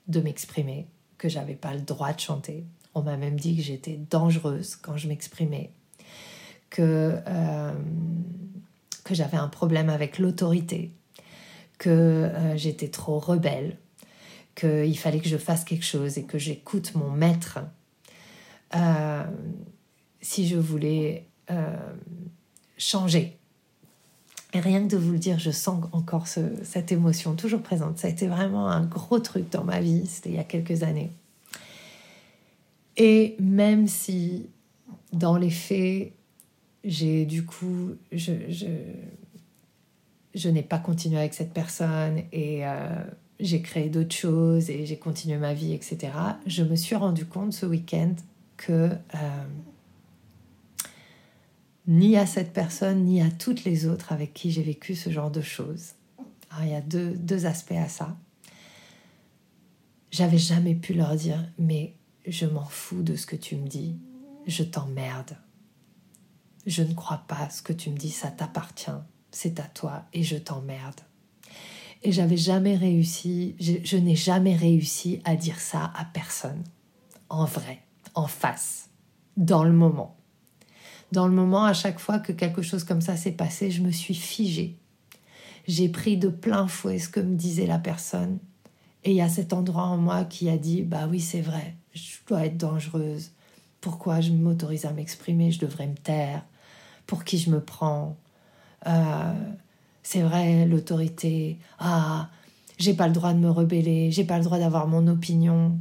de 0.08 0.20
m'exprimer, 0.20 0.86
que 1.18 1.28
j'avais 1.28 1.54
pas 1.54 1.74
le 1.74 1.80
droit 1.80 2.12
de 2.12 2.20
chanter. 2.20 2.64
On 2.94 3.02
m'a 3.02 3.16
même 3.16 3.38
dit 3.38 3.56
que 3.56 3.62
j'étais 3.62 3.98
dangereuse 4.10 4.76
quand 4.76 4.96
je 4.96 5.08
m'exprimais, 5.08 5.70
que, 6.68 7.18
euh, 7.26 7.72
que 9.04 9.14
j'avais 9.14 9.38
un 9.38 9.48
problème 9.48 9.88
avec 9.88 10.18
l'autorité, 10.18 10.92
que 11.78 11.88
euh, 11.88 12.56
j'étais 12.56 12.88
trop 12.88 13.18
rebelle, 13.18 13.78
qu'il 14.54 14.98
fallait 14.98 15.20
que 15.20 15.28
je 15.28 15.38
fasse 15.38 15.64
quelque 15.64 15.84
chose 15.84 16.18
et 16.18 16.24
que 16.24 16.38
j'écoute 16.38 16.94
mon 16.94 17.10
maître 17.10 17.60
si 20.22 20.48
je 20.48 20.56
voulais 20.56 21.26
changer 22.78 23.38
rien 24.60 24.82
que 24.82 24.92
de 24.92 24.96
vous 24.96 25.12
le 25.12 25.18
dire, 25.18 25.38
je 25.38 25.50
sens 25.50 25.84
encore 25.92 26.26
cette 26.26 26.92
émotion 26.92 27.34
toujours 27.34 27.62
présente. 27.62 27.98
Ça 27.98 28.08
a 28.08 28.10
été 28.10 28.26
vraiment 28.26 28.68
un 28.68 28.84
gros 28.84 29.18
truc 29.18 29.50
dans 29.50 29.64
ma 29.64 29.80
vie, 29.80 30.06
c'était 30.06 30.30
il 30.30 30.36
y 30.36 30.38
a 30.38 30.44
quelques 30.44 30.82
années. 30.82 31.10
Et 32.96 33.36
même 33.40 33.88
si 33.88 34.46
dans 35.12 35.36
les 35.36 35.50
faits, 35.50 36.12
j'ai 36.84 37.24
du 37.24 37.44
coup, 37.44 37.92
je, 38.10 38.32
je, 40.34 40.48
n'ai 40.48 40.62
pas 40.62 40.78
continué 40.78 41.18
avec 41.18 41.32
cette 41.32 41.52
personne 41.52 42.22
et 42.32 42.66
euh, 42.66 43.02
j'ai 43.40 43.62
créé 43.62 43.88
d'autres 43.88 44.14
choses 44.14 44.68
et 44.68 44.84
j'ai 44.84 44.96
continué 44.96 45.38
ma 45.38 45.54
vie, 45.54 45.72
etc. 45.72 46.12
Je 46.46 46.62
me 46.62 46.76
suis 46.76 46.96
rendu 46.96 47.24
compte 47.24 47.52
ce 47.52 47.66
week-end 47.66 48.14
que 48.56 48.90
euh, 48.90 49.44
ni 51.86 52.16
à 52.16 52.26
cette 52.26 52.52
personne, 52.52 53.04
ni 53.04 53.20
à 53.20 53.30
toutes 53.30 53.64
les 53.64 53.86
autres 53.86 54.12
avec 54.12 54.32
qui 54.32 54.50
j'ai 54.50 54.62
vécu 54.62 54.94
ce 54.94 55.10
genre 55.10 55.30
de 55.30 55.40
choses. 55.40 55.92
il 56.60 56.68
y 56.68 56.74
a 56.74 56.80
deux, 56.80 57.12
deux 57.16 57.46
aspects 57.46 57.72
à 57.72 57.88
ça. 57.88 58.16
J'avais 60.10 60.38
jamais 60.38 60.74
pu 60.74 60.94
leur 60.94 61.16
dire, 61.16 61.42
mais 61.58 61.96
je 62.26 62.46
m'en 62.46 62.64
fous 62.64 63.02
de 63.02 63.16
ce 63.16 63.26
que 63.26 63.36
tu 63.36 63.56
me 63.56 63.66
dis, 63.66 63.96
je 64.46 64.62
t'emmerde. 64.62 65.36
Je 66.66 66.82
ne 66.82 66.94
crois 66.94 67.24
pas 67.26 67.48
ce 67.50 67.62
que 67.62 67.72
tu 67.72 67.90
me 67.90 67.96
dis, 67.96 68.10
ça 68.10 68.30
t'appartient, 68.30 68.90
c'est 69.30 69.58
à 69.58 69.64
toi 69.64 70.04
et 70.12 70.22
je 70.22 70.36
t'emmerde. 70.36 71.00
Et 72.04 72.12
j'avais 72.12 72.36
jamais 72.36 72.76
réussi, 72.76 73.56
je 73.58 73.96
n'ai 73.96 74.16
jamais 74.16 74.54
réussi 74.56 75.20
à 75.24 75.34
dire 75.34 75.60
ça 75.60 75.92
à 75.96 76.04
personne, 76.04 76.62
en 77.28 77.44
vrai, 77.44 77.82
en 78.14 78.26
face, 78.26 78.90
dans 79.36 79.64
le 79.64 79.72
moment. 79.72 80.16
Dans 81.12 81.26
le 81.28 81.34
moment, 81.34 81.64
à 81.64 81.74
chaque 81.74 82.00
fois 82.00 82.18
que 82.18 82.32
quelque 82.32 82.62
chose 82.62 82.84
comme 82.84 83.02
ça 83.02 83.16
s'est 83.16 83.32
passé, 83.32 83.70
je 83.70 83.82
me 83.82 83.90
suis 83.90 84.14
figée. 84.14 84.78
J'ai 85.68 85.90
pris 85.90 86.16
de 86.16 86.28
plein 86.28 86.66
fouet 86.66 86.98
ce 86.98 87.10
que 87.10 87.20
me 87.20 87.36
disait 87.36 87.66
la 87.66 87.78
personne. 87.78 88.38
Et 89.04 89.10
il 89.10 89.16
y 89.16 89.20
a 89.20 89.28
cet 89.28 89.52
endroit 89.52 89.84
en 89.84 89.98
moi 89.98 90.24
qui 90.24 90.48
a 90.48 90.56
dit 90.56 90.82
Bah 90.82 91.06
oui, 91.10 91.20
c'est 91.20 91.42
vrai, 91.42 91.76
je 91.94 92.16
dois 92.26 92.46
être 92.46 92.56
dangereuse. 92.56 93.32
Pourquoi 93.82 94.22
je 94.22 94.32
m'autorise 94.32 94.86
à 94.86 94.92
m'exprimer? 94.92 95.50
Je 95.50 95.58
devrais 95.60 95.86
me 95.86 95.96
taire. 95.96 96.46
Pour 97.06 97.24
qui 97.24 97.36
je 97.36 97.50
me 97.50 97.60
prends? 97.60 98.16
Euh, 98.86 99.34
C'est 100.02 100.22
vrai, 100.22 100.64
l'autorité. 100.64 101.58
Ah, 101.78 102.30
j'ai 102.78 102.94
pas 102.94 103.06
le 103.06 103.12
droit 103.12 103.34
de 103.34 103.38
me 103.38 103.50
rebeller, 103.50 104.10
j'ai 104.10 104.24
pas 104.24 104.38
le 104.38 104.44
droit 104.44 104.58
d'avoir 104.58 104.88
mon 104.88 105.06
opinion. 105.08 105.78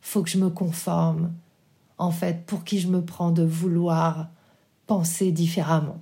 Faut 0.00 0.22
que 0.22 0.30
je 0.30 0.38
me 0.38 0.48
conforme. 0.48 1.32
En 1.98 2.12
fait, 2.12 2.46
pour 2.46 2.62
qui 2.64 2.78
je 2.78 2.88
me 2.88 3.04
prends 3.04 3.32
de 3.32 3.42
vouloir 3.42 4.28
penser 4.90 5.30
différemment. 5.30 6.00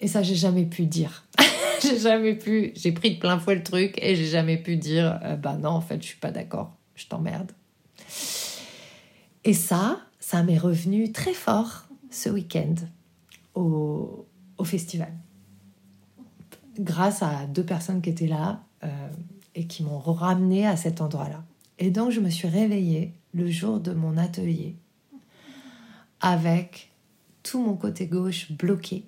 Et 0.00 0.08
ça, 0.08 0.24
j'ai 0.24 0.34
jamais 0.34 0.64
pu 0.64 0.86
dire. 0.86 1.24
j'ai 1.80 2.00
jamais 2.00 2.34
pu. 2.34 2.72
J'ai 2.74 2.90
pris 2.90 3.14
de 3.14 3.20
plein 3.20 3.38
fouet 3.38 3.54
le 3.54 3.62
truc 3.62 3.94
et 4.02 4.16
j'ai 4.16 4.26
jamais 4.26 4.56
pu 4.56 4.76
dire 4.76 5.20
euh, 5.22 5.36
bah 5.36 5.52
non, 5.56 5.68
en 5.68 5.80
fait, 5.80 6.02
je 6.02 6.08
suis 6.08 6.18
pas 6.18 6.32
d'accord, 6.32 6.74
je 6.96 7.06
t'emmerde. 7.06 7.52
Et 9.44 9.52
ça, 9.52 10.00
ça 10.18 10.42
m'est 10.42 10.58
revenu 10.58 11.12
très 11.12 11.32
fort 11.32 11.86
ce 12.10 12.28
week-end 12.28 12.74
au, 13.54 14.26
au, 14.58 14.64
festival. 14.64 15.12
Grâce 16.80 17.22
à 17.22 17.46
deux 17.46 17.64
personnes 17.64 18.02
qui 18.02 18.10
étaient 18.10 18.26
là 18.26 18.64
euh, 18.82 18.88
et 19.54 19.68
qui 19.68 19.84
m'ont 19.84 20.00
ramené 20.00 20.66
à 20.66 20.76
cet 20.76 21.00
endroit-là. 21.00 21.44
Et 21.78 21.92
donc 21.92 22.10
je 22.10 22.18
me 22.18 22.30
suis 22.30 22.48
réveillée 22.48 23.14
le 23.32 23.48
jour 23.48 23.78
de 23.78 23.92
mon 23.92 24.16
atelier 24.16 24.74
avec 26.24 26.90
tout 27.42 27.62
mon 27.62 27.76
côté 27.76 28.06
gauche 28.06 28.50
bloqué. 28.50 29.04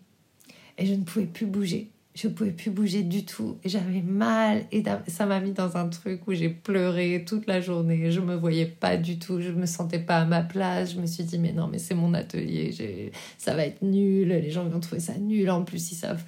Et 0.77 0.85
je 0.85 0.93
ne 0.93 1.03
pouvais 1.03 1.25
plus 1.25 1.47
bouger. 1.47 1.91
Je 2.15 2.29
pouvais 2.29 2.51
plus 2.51 2.71
bouger 2.71 3.03
du 3.03 3.25
tout. 3.25 3.57
J'avais 3.65 4.03
mal. 4.03 4.67
Et 4.71 4.85
ça 5.09 5.25
m'a 5.25 5.41
mis 5.41 5.53
dans 5.53 5.79
un 5.79 5.89
truc 5.89 6.29
où 6.29 6.35
j'ai 6.35 6.51
pleuré 6.51 7.25
toute 7.27 7.47
la 7.47 7.63
journée. 7.63 8.11
Je 8.11 8.21
me 8.21 8.35
voyais 8.35 8.67
pas 8.67 8.99
du 8.99 9.19
tout. 9.19 9.41
Je 9.41 9.51
me 9.51 9.65
sentais 9.65 9.99
pas 9.99 10.19
à 10.19 10.25
ma 10.27 10.43
place. 10.43 10.93
Je 10.93 11.01
me 11.01 11.07
suis 11.07 11.25
dit 11.25 11.39
mais 11.39 11.53
non 11.53 11.69
mais 11.69 11.79
c'est 11.79 11.95
mon 11.95 12.13
atelier. 12.13 13.11
Ça 13.39 13.55
va 13.55 13.65
être 13.65 13.81
nul. 13.81 14.29
Les 14.29 14.51
gens 14.51 14.69
vont 14.69 14.81
trouver 14.81 15.01
ça 15.01 15.15
nul. 15.17 15.49
En 15.49 15.65
plus 15.65 15.93
ils 15.93 15.97
savent 15.97 16.25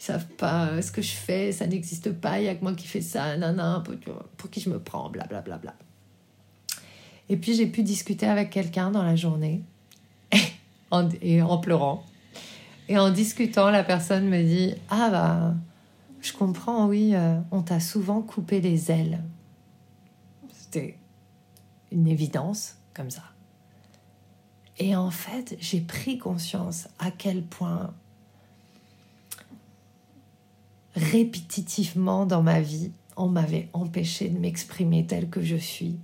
savent 0.00 0.26
pas 0.26 0.82
ce 0.82 0.90
que 0.90 1.02
je 1.02 1.12
fais. 1.12 1.52
Ça 1.52 1.68
n'existe 1.68 2.10
pas. 2.10 2.40
Il 2.40 2.46
y 2.46 2.48
a 2.48 2.56
que 2.56 2.64
moi 2.64 2.74
qui 2.74 2.88
fais 2.88 3.00
ça. 3.00 3.36
Pour, 3.84 3.94
pour 4.36 4.50
qui 4.50 4.60
je 4.60 4.70
me 4.70 4.80
prends. 4.80 5.08
Blablabla. 5.08 5.42
Bla, 5.42 5.58
bla, 5.58 5.72
bla. 5.72 6.82
et 7.28 7.36
puis 7.36 7.54
j'ai 7.54 7.66
pu 7.66 7.84
discuter 7.84 8.26
avec 8.26 8.50
quelqu'un 8.50 8.90
dans 8.90 9.04
la 9.04 9.14
journée 9.14 9.62
et 11.20 11.42
en 11.42 11.58
pleurant 11.58 12.04
et 12.88 12.98
en 12.98 13.10
discutant, 13.10 13.70
la 13.70 13.84
personne 13.84 14.28
me 14.28 14.42
dit 14.42 14.74
Ah, 14.90 15.08
bah, 15.10 15.54
je 16.20 16.32
comprends, 16.32 16.86
oui, 16.86 17.14
euh, 17.14 17.38
on 17.50 17.62
t'a 17.62 17.80
souvent 17.80 18.22
coupé 18.22 18.60
les 18.60 18.90
ailes. 18.90 19.22
C'était 20.52 20.98
une 21.90 22.06
évidence 22.06 22.76
comme 22.94 23.10
ça. 23.10 23.22
Et 24.78 24.96
en 24.96 25.10
fait, 25.10 25.56
j'ai 25.60 25.80
pris 25.80 26.18
conscience 26.18 26.88
à 26.98 27.10
quel 27.10 27.42
point 27.42 27.94
répétitivement 30.94 32.26
dans 32.26 32.42
ma 32.42 32.60
vie, 32.60 32.92
on 33.16 33.28
m'avait 33.28 33.68
empêché 33.72 34.28
de 34.28 34.38
m'exprimer 34.38 35.06
telle 35.06 35.30
que 35.30 35.40
je 35.40 35.56
suis 35.56 35.98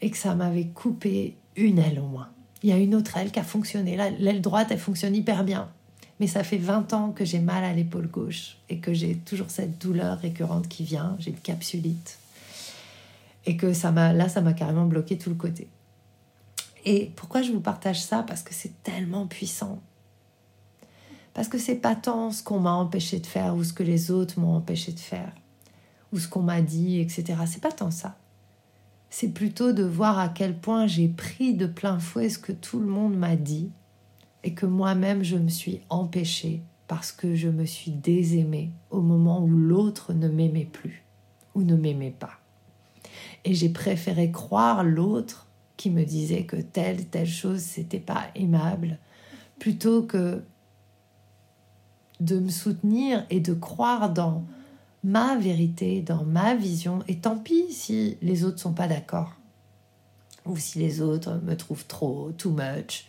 et 0.00 0.10
que 0.10 0.16
ça 0.16 0.34
m'avait 0.34 0.68
coupé 0.68 1.36
une 1.56 1.78
aile 1.78 2.00
au 2.00 2.06
moins. 2.06 2.30
Il 2.62 2.70
y 2.70 2.72
a 2.72 2.76
une 2.76 2.94
autre 2.94 3.16
aile 3.16 3.30
qui 3.30 3.38
a 3.38 3.44
fonctionné. 3.44 3.96
L'aile 3.96 4.40
droite, 4.40 4.68
elle 4.70 4.78
fonctionne 4.78 5.14
hyper 5.14 5.44
bien. 5.44 5.68
Mais 6.20 6.26
ça 6.26 6.42
fait 6.42 6.58
20 6.58 6.92
ans 6.92 7.10
que 7.12 7.24
j'ai 7.24 7.38
mal 7.38 7.62
à 7.62 7.72
l'épaule 7.72 8.08
gauche 8.08 8.56
et 8.68 8.78
que 8.78 8.92
j'ai 8.92 9.16
toujours 9.16 9.50
cette 9.50 9.78
douleur 9.78 10.18
récurrente 10.18 10.66
qui 10.66 10.82
vient. 10.82 11.16
J'ai 11.20 11.30
une 11.30 11.36
capsulite. 11.36 12.18
Et 13.46 13.56
que 13.56 13.72
ça 13.72 13.92
m'a, 13.92 14.12
là, 14.12 14.28
ça 14.28 14.40
m'a 14.40 14.52
carrément 14.52 14.86
bloqué 14.86 15.16
tout 15.16 15.30
le 15.30 15.36
côté. 15.36 15.68
Et 16.84 17.12
pourquoi 17.16 17.42
je 17.42 17.52
vous 17.52 17.60
partage 17.60 18.02
ça? 18.02 18.24
Parce 18.24 18.42
que 18.42 18.52
c'est 18.52 18.82
tellement 18.82 19.26
puissant. 19.26 19.80
Parce 21.34 21.46
que 21.46 21.58
c'est 21.58 21.76
pas 21.76 21.94
tant 21.94 22.32
ce 22.32 22.42
qu'on 22.42 22.58
m'a 22.58 22.72
empêché 22.72 23.20
de 23.20 23.26
faire 23.26 23.54
ou 23.54 23.62
ce 23.62 23.72
que 23.72 23.84
les 23.84 24.10
autres 24.10 24.40
m'ont 24.40 24.56
empêché 24.56 24.90
de 24.92 24.98
faire 24.98 25.32
ou 26.12 26.18
ce 26.18 26.28
qu'on 26.28 26.42
m'a 26.42 26.62
dit, 26.62 27.00
etc. 27.00 27.38
C'est 27.46 27.60
pas 27.60 27.72
tant 27.72 27.90
ça. 27.90 28.16
C'est 29.10 29.28
plutôt 29.28 29.72
de 29.72 29.84
voir 29.84 30.18
à 30.18 30.28
quel 30.28 30.58
point 30.58 30.86
j'ai 30.86 31.08
pris 31.08 31.54
de 31.54 31.66
plein 31.66 31.98
fouet 31.98 32.28
ce 32.28 32.38
que 32.38 32.52
tout 32.52 32.78
le 32.78 32.86
monde 32.86 33.16
m'a 33.16 33.36
dit 33.36 33.70
et 34.44 34.52
que 34.54 34.66
moi-même 34.66 35.22
je 35.22 35.36
me 35.36 35.48
suis 35.48 35.80
empêchée 35.88 36.62
parce 36.86 37.12
que 37.12 37.34
je 37.34 37.48
me 37.48 37.64
suis 37.64 37.90
désaimée 37.90 38.70
au 38.90 39.00
moment 39.00 39.42
où 39.42 39.48
l'autre 39.48 40.12
ne 40.12 40.28
m'aimait 40.28 40.68
plus 40.70 41.02
ou 41.54 41.62
ne 41.62 41.76
m'aimait 41.76 42.14
pas. 42.18 42.40
Et 43.44 43.54
j'ai 43.54 43.68
préféré 43.68 44.30
croire 44.30 44.84
l'autre 44.84 45.46
qui 45.76 45.90
me 45.90 46.04
disait 46.04 46.44
que 46.44 46.56
telle 46.56 47.06
telle 47.06 47.28
chose 47.28 47.60
c'était 47.60 48.00
pas 48.00 48.26
aimable 48.34 48.98
plutôt 49.58 50.02
que 50.02 50.42
de 52.20 52.38
me 52.38 52.48
soutenir 52.48 53.24
et 53.30 53.40
de 53.40 53.54
croire 53.54 54.12
dans 54.12 54.44
ma 55.04 55.36
vérité, 55.36 56.02
dans 56.02 56.24
ma 56.24 56.54
vision 56.54 57.00
et 57.08 57.18
tant 57.18 57.38
pis 57.38 57.72
si 57.72 58.18
les 58.22 58.44
autres 58.44 58.58
sont 58.58 58.72
pas 58.72 58.88
d'accord 58.88 59.34
ou 60.44 60.56
si 60.56 60.78
les 60.78 61.00
autres 61.00 61.40
me 61.44 61.56
trouvent 61.56 61.86
trop 61.86 62.32
too 62.32 62.50
much 62.50 63.06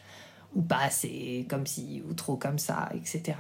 ou 0.56 0.62
pas 0.62 0.80
assez 0.80 1.45
comme 1.49 1.65
ci, 1.65 2.04
ou 2.10 2.13
trop 2.13 2.36
comme 2.36 2.60
ça, 2.60 2.89
etc. 2.93 3.38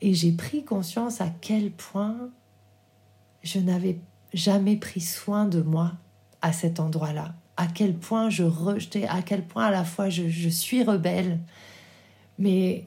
Et 0.00 0.14
j'ai 0.14 0.32
pris 0.32 0.64
conscience 0.64 1.20
à 1.20 1.28
quel 1.40 1.70
point 1.70 2.30
je 3.42 3.58
n'avais 3.58 3.98
jamais 4.32 4.76
pris 4.76 5.00
soin 5.00 5.46
de 5.46 5.60
moi 5.62 5.92
à 6.42 6.52
cet 6.52 6.80
endroit-là, 6.80 7.34
à 7.56 7.66
quel 7.66 7.94
point 7.94 8.28
je 8.28 8.42
rejetais, 8.42 9.06
à 9.06 9.22
quel 9.22 9.44
point 9.44 9.66
à 9.66 9.70
la 9.70 9.84
fois 9.84 10.10
je, 10.10 10.48
suis 10.48 10.82
rebelle, 10.82 11.40
mais 12.38 12.86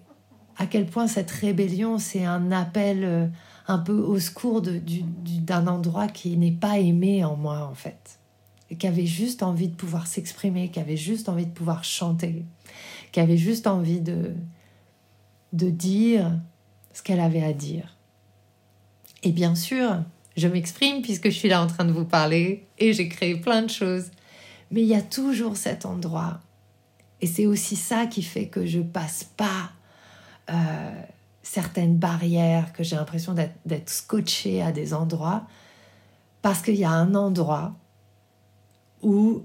à 0.57 0.67
quel 0.67 0.85
point 0.85 1.07
cette 1.07 1.31
rébellion, 1.31 1.97
c'est 1.97 2.25
un 2.25 2.51
appel 2.51 3.03
euh, 3.03 3.27
un 3.67 3.79
peu 3.79 3.99
au 3.99 4.19
secours 4.19 4.61
d'un 4.61 5.67
endroit 5.67 6.07
qui 6.07 6.37
n'est 6.37 6.51
pas 6.51 6.79
aimé 6.79 7.23
en 7.23 7.35
moi, 7.35 7.67
en 7.69 7.75
fait, 7.75 8.19
et 8.69 8.77
qui 8.77 8.87
avait 8.87 9.05
juste 9.05 9.43
envie 9.43 9.67
de 9.67 9.75
pouvoir 9.75 10.07
s'exprimer, 10.07 10.69
qui 10.69 10.79
avait 10.79 10.97
juste 10.97 11.29
envie 11.29 11.45
de 11.45 11.51
pouvoir 11.51 11.83
chanter 11.83 12.45
qui 13.11 13.19
avait 13.19 13.37
juste 13.37 13.67
envie 13.67 14.01
de, 14.01 14.33
de 15.53 15.69
dire 15.69 16.39
ce 16.93 17.01
qu'elle 17.01 17.19
avait 17.19 17.43
à 17.43 17.53
dire. 17.53 17.97
Et 19.23 19.31
bien 19.31 19.55
sûr, 19.55 20.03
je 20.35 20.47
m'exprime 20.47 21.01
puisque 21.01 21.29
je 21.29 21.35
suis 21.35 21.49
là 21.49 21.61
en 21.61 21.67
train 21.67 21.85
de 21.85 21.91
vous 21.91 22.05
parler 22.05 22.67
et 22.77 22.93
j'ai 22.93 23.09
créé 23.09 23.35
plein 23.35 23.63
de 23.63 23.69
choses. 23.69 24.11
Mais 24.71 24.81
il 24.81 24.87
y 24.87 24.95
a 24.95 25.01
toujours 25.01 25.57
cet 25.57 25.85
endroit. 25.85 26.39
Et 27.21 27.27
c'est 27.27 27.45
aussi 27.45 27.75
ça 27.75 28.05
qui 28.05 28.21
fait 28.21 28.47
que 28.47 28.65
je 28.65 28.79
passe 28.79 29.23
pas 29.23 29.71
euh, 30.51 31.01
certaines 31.47 31.95
barrières, 31.95 32.73
que 32.73 32.83
j'ai 32.83 32.97
l'impression 32.97 33.33
d'être 33.65 33.89
scotché 33.89 34.61
à 34.61 34.73
des 34.73 34.93
endroits, 34.93 35.47
parce 36.41 36.61
qu'il 36.61 36.75
y 36.75 36.83
a 36.83 36.91
un 36.91 37.15
endroit 37.15 37.73
où 39.01 39.43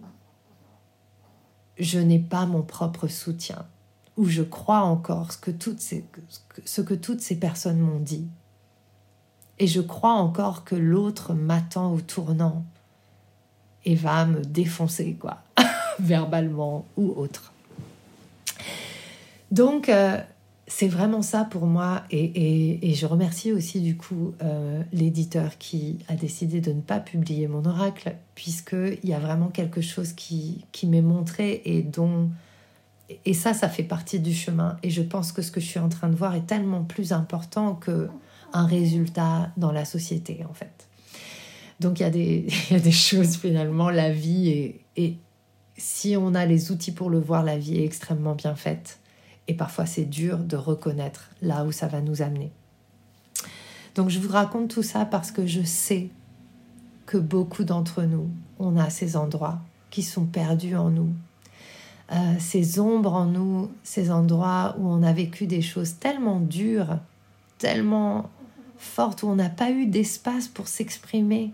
je 1.78 2.00
n'ai 2.00 2.18
pas 2.18 2.44
mon 2.44 2.62
propre 2.62 3.06
soutien, 3.06 3.66
où 4.16 4.24
je 4.24 4.42
crois 4.42 4.80
encore 4.80 5.32
ce 5.32 5.38
que 5.38 5.52
toutes 5.52 5.80
ces, 5.80 6.04
ce 6.64 6.80
que 6.80 6.94
toutes 6.94 7.20
ces 7.20 7.36
personnes 7.36 7.78
m'ont 7.78 8.00
dit. 8.00 8.26
Et 9.60 9.68
je 9.68 9.80
crois 9.80 10.14
encore 10.14 10.64
que 10.64 10.74
l'autre 10.74 11.34
m'attend 11.34 11.92
au 11.92 12.00
tournant 12.00 12.64
et 13.84 13.94
va 13.94 14.26
me 14.26 14.44
défoncer, 14.44 15.16
quoi, 15.20 15.42
verbalement 16.00 16.84
ou 16.96 17.12
autre. 17.16 17.52
Donc, 19.52 19.88
euh, 19.88 20.18
c'est 20.74 20.88
vraiment 20.88 21.20
ça 21.20 21.44
pour 21.44 21.66
moi 21.66 22.02
et, 22.10 22.94
je 22.94 23.04
remercie 23.04 23.52
aussi 23.52 23.82
du 23.82 23.94
coup 23.94 24.32
euh, 24.42 24.82
l'éditeur 24.92 25.58
qui 25.58 25.98
a 26.08 26.14
décidé 26.14 26.62
de 26.62 26.72
ne 26.72 26.80
pas 26.80 26.98
publier 26.98 27.46
mon 27.46 27.66
oracle 27.66 28.16
puisqu'il 28.34 29.04
y 29.04 29.12
a 29.12 29.18
vraiment 29.18 29.48
quelque 29.48 29.82
chose 29.82 30.14
qui, 30.14 30.64
m'est 30.84 31.02
montré 31.02 31.60
et 31.66 31.82
dont 31.82 32.30
et 33.26 33.34
ça 33.34 33.52
ça 33.52 33.68
fait 33.68 33.82
partie 33.82 34.18
du 34.18 34.32
chemin. 34.32 34.78
Et 34.82 34.88
je 34.88 35.02
pense 35.02 35.30
que 35.30 35.42
ce 35.42 35.50
que 35.50 35.60
je 35.60 35.66
suis 35.66 35.78
en 35.78 35.90
train 35.90 36.08
de 36.08 36.16
voir 36.16 36.34
est 36.34 36.46
tellement 36.46 36.84
plus 36.84 37.12
important 37.12 37.74
que 37.74 38.08
un 38.54 38.64
résultat 38.64 39.52
dans 39.58 39.72
la 39.72 39.84
société 39.84 40.42
en 40.48 40.54
fait. 40.54 40.88
Donc 41.80 42.00
il 42.00 42.02
y 42.02 42.06
a 42.06 42.10
des, 42.10 42.90
choses 42.90 43.36
finalement 43.36 43.90
la 43.90 44.10
vie 44.10 44.74
et 44.96 45.16
si 45.76 46.16
on 46.16 46.34
a 46.34 46.46
les 46.46 46.72
outils 46.72 46.92
pour 46.92 47.10
le 47.10 47.20
voir 47.20 47.44
la 47.44 47.58
vie 47.58 47.76
est 47.76 47.84
extrêmement 47.84 48.34
bien 48.34 48.54
faite 48.54 49.00
et 49.52 49.54
parfois, 49.54 49.84
c'est 49.84 50.06
dur 50.06 50.38
de 50.38 50.56
reconnaître 50.56 51.28
là 51.42 51.66
où 51.66 51.72
ça 51.72 51.86
va 51.86 52.00
nous 52.00 52.22
amener. 52.22 52.50
Donc, 53.94 54.08
je 54.08 54.18
vous 54.18 54.32
raconte 54.32 54.68
tout 54.68 54.82
ça 54.82 55.04
parce 55.04 55.30
que 55.30 55.46
je 55.46 55.60
sais 55.60 56.08
que 57.04 57.18
beaucoup 57.18 57.62
d'entre 57.62 58.04
nous, 58.04 58.30
on 58.58 58.78
a 58.78 58.88
ces 58.88 59.14
endroits 59.14 59.60
qui 59.90 60.02
sont 60.02 60.24
perdus 60.24 60.74
en 60.74 60.88
nous, 60.88 61.10
euh, 62.12 62.16
ces 62.38 62.80
ombres 62.80 63.12
en 63.12 63.26
nous, 63.26 63.70
ces 63.82 64.10
endroits 64.10 64.74
où 64.78 64.88
on 64.88 65.02
a 65.02 65.12
vécu 65.12 65.46
des 65.46 65.60
choses 65.60 65.98
tellement 65.98 66.40
dures, 66.40 66.96
tellement 67.58 68.30
fortes, 68.78 69.22
où 69.22 69.26
on 69.26 69.36
n'a 69.36 69.50
pas 69.50 69.70
eu 69.70 69.84
d'espace 69.84 70.48
pour 70.48 70.66
s'exprimer 70.66 71.52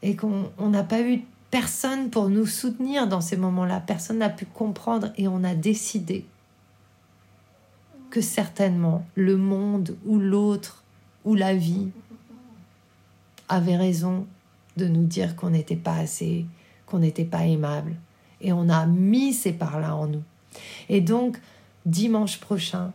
et 0.00 0.16
qu'on 0.16 0.48
n'a 0.58 0.84
pas 0.84 1.02
eu 1.02 1.20
personne 1.50 2.08
pour 2.08 2.30
nous 2.30 2.46
soutenir 2.46 3.06
dans 3.06 3.20
ces 3.20 3.36
moments-là. 3.36 3.80
Personne 3.80 4.20
n'a 4.20 4.30
pu 4.30 4.46
comprendre 4.46 5.12
et 5.18 5.28
on 5.28 5.44
a 5.44 5.54
décidé 5.54 6.24
que 8.16 8.22
certainement 8.22 9.04
le 9.14 9.36
monde 9.36 9.94
ou 10.06 10.18
l'autre 10.18 10.82
ou 11.26 11.34
la 11.34 11.54
vie 11.54 11.88
avait 13.46 13.76
raison 13.76 14.26
de 14.78 14.86
nous 14.86 15.04
dire 15.04 15.36
qu'on 15.36 15.50
n'était 15.50 15.76
pas 15.76 15.96
assez, 15.96 16.46
qu'on 16.86 17.00
n'était 17.00 17.26
pas 17.26 17.44
aimable. 17.44 17.94
Et 18.40 18.54
on 18.54 18.70
a 18.70 18.86
mis 18.86 19.34
ces 19.34 19.52
parts-là 19.52 19.94
en 19.94 20.06
nous. 20.06 20.22
Et 20.88 21.02
donc, 21.02 21.36
dimanche 21.84 22.40
prochain, 22.40 22.94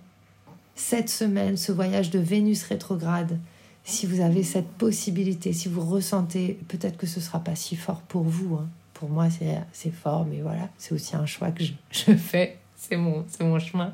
cette 0.73 1.09
semaine, 1.09 1.55
ce 1.55 1.71
voyage 1.71 2.09
de 2.09 2.17
Vénus 2.17 2.63
rétrograde, 2.63 3.37
si 3.83 4.07
vous 4.07 4.21
avez 4.21 4.41
cette 4.41 4.69
possibilité, 4.69 5.53
si 5.53 5.69
vous 5.69 5.85
ressentez, 5.85 6.57
peut-être 6.67 6.97
que 6.97 7.05
ce 7.05 7.19
ne 7.19 7.25
sera 7.25 7.41
pas 7.41 7.55
si 7.55 7.75
fort 7.75 8.01
pour 8.01 8.23
vous. 8.23 8.55
Hein. 8.55 8.67
Pour 8.95 9.09
moi, 9.09 9.27
c'est 9.71 9.93
fort, 9.93 10.25
mais 10.25 10.41
voilà, 10.41 10.69
c'est 10.79 10.95
aussi 10.95 11.15
un 11.15 11.27
choix 11.27 11.51
que 11.51 11.63
je, 11.63 12.15
fais 12.15 12.57
c'est 12.75 12.97
mon, 12.97 13.23
mon 13.39 13.59
chemin. 13.59 13.93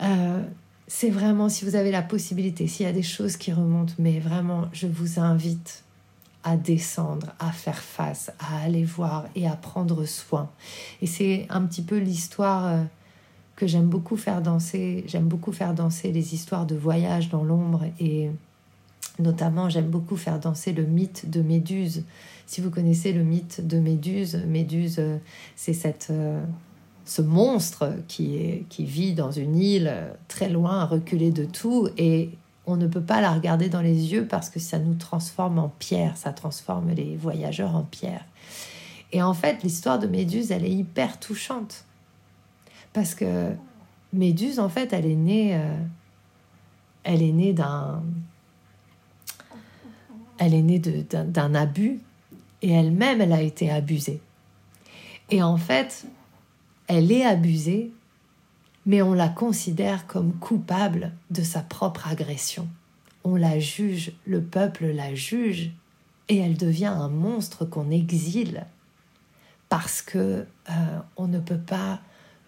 Euh, 0.00 0.42
c'est 0.86 1.10
vraiment, 1.10 1.48
si 1.48 1.64
vous 1.64 1.76
avez 1.76 1.90
la 1.90 2.02
possibilité, 2.02 2.66
s'il 2.66 2.86
y 2.86 2.88
a 2.88 2.92
des 2.92 3.02
choses 3.02 3.36
qui 3.36 3.52
remontent, 3.52 3.94
mais 3.98 4.18
vraiment, 4.18 4.66
je 4.72 4.86
vous 4.86 5.20
invite 5.20 5.84
à 6.44 6.56
descendre, 6.56 7.28
à 7.38 7.52
faire 7.52 7.78
face, 7.78 8.32
à 8.38 8.62
aller 8.62 8.84
voir 8.84 9.26
et 9.36 9.46
à 9.46 9.54
prendre 9.54 10.04
soin. 10.04 10.50
Et 11.00 11.06
c'est 11.06 11.46
un 11.50 11.62
petit 11.62 11.82
peu 11.82 11.98
l'histoire 11.98 12.66
euh, 12.66 12.82
que 13.56 13.66
j'aime 13.66 13.86
beaucoup 13.86 14.16
faire 14.16 14.42
danser. 14.42 15.04
J'aime 15.06 15.28
beaucoup 15.28 15.52
faire 15.52 15.74
danser 15.74 16.10
les 16.10 16.34
histoires 16.34 16.66
de 16.66 16.74
voyage 16.74 17.28
dans 17.28 17.44
l'ombre 17.44 17.84
et 18.00 18.30
notamment 19.18 19.68
j'aime 19.68 19.88
beaucoup 19.88 20.16
faire 20.16 20.40
danser 20.40 20.72
le 20.72 20.84
mythe 20.84 21.30
de 21.30 21.42
Méduse. 21.42 22.04
Si 22.46 22.60
vous 22.60 22.70
connaissez 22.70 23.12
le 23.12 23.22
mythe 23.22 23.66
de 23.66 23.78
Méduse, 23.78 24.42
Méduse, 24.46 24.96
euh, 24.98 25.18
c'est 25.54 25.74
cette 25.74 26.12
ce 27.04 27.22
monstre 27.22 27.94
qui, 28.08 28.36
est, 28.36 28.64
qui 28.68 28.84
vit 28.84 29.14
dans 29.14 29.30
une 29.30 29.56
île 29.56 29.92
très 30.28 30.48
loin, 30.48 30.84
reculé 30.84 31.30
de 31.30 31.44
tout, 31.44 31.88
et 31.98 32.30
on 32.66 32.76
ne 32.76 32.86
peut 32.86 33.02
pas 33.02 33.20
la 33.20 33.32
regarder 33.32 33.68
dans 33.68 33.80
les 33.80 34.12
yeux 34.12 34.26
parce 34.26 34.48
que 34.48 34.60
ça 34.60 34.78
nous 34.78 34.94
transforme 34.94 35.58
en 35.58 35.68
pierre, 35.68 36.16
ça 36.16 36.32
transforme 36.32 36.90
les 36.90 37.16
voyageurs 37.16 37.74
en 37.74 37.82
pierre. 37.82 38.24
Et 39.12 39.22
en 39.22 39.34
fait, 39.34 39.62
l'histoire 39.62 39.98
de 39.98 40.06
Méduse, 40.06 40.52
elle 40.52 40.64
est 40.64 40.70
hyper 40.70 41.18
touchante. 41.18 41.84
Parce 42.92 43.14
que 43.14 43.52
Méduse, 44.12 44.58
en 44.58 44.68
fait, 44.68 44.92
elle 44.92 45.06
est 45.06 45.16
née, 45.16 45.56
euh, 45.56 45.76
elle 47.04 47.22
est 47.22 47.32
née 47.32 47.52
d'un, 47.52 48.02
elle 50.38 50.54
est 50.54 50.62
née 50.62 50.78
d'un 50.78 51.54
abus 51.54 52.00
et 52.62 52.70
elle-même, 52.70 53.20
elle 53.20 53.32
a 53.32 53.42
été 53.42 53.70
abusée. 53.70 54.20
Et 55.30 55.42
en 55.42 55.56
fait, 55.56 56.06
elle 56.88 57.12
est 57.12 57.24
abusée 57.24 57.92
mais 58.86 59.02
on 59.02 59.14
la 59.14 59.28
considère 59.28 60.06
comme 60.06 60.32
coupable 60.34 61.12
de 61.30 61.42
sa 61.42 61.60
propre 61.60 62.08
agression. 62.08 62.68
On 63.24 63.36
la 63.36 63.58
juge, 63.58 64.12
le 64.26 64.42
peuple 64.42 64.86
la 64.86 65.14
juge, 65.14 65.70
et 66.28 66.38
elle 66.38 66.56
devient 66.56 66.86
un 66.86 67.08
monstre 67.08 67.64
qu'on 67.64 67.90
exile 67.90 68.66
parce 69.68 70.02
que 70.02 70.46
euh, 70.70 70.98
on 71.16 71.28
ne 71.28 71.38
peut 71.38 71.58
pas 71.58 72.00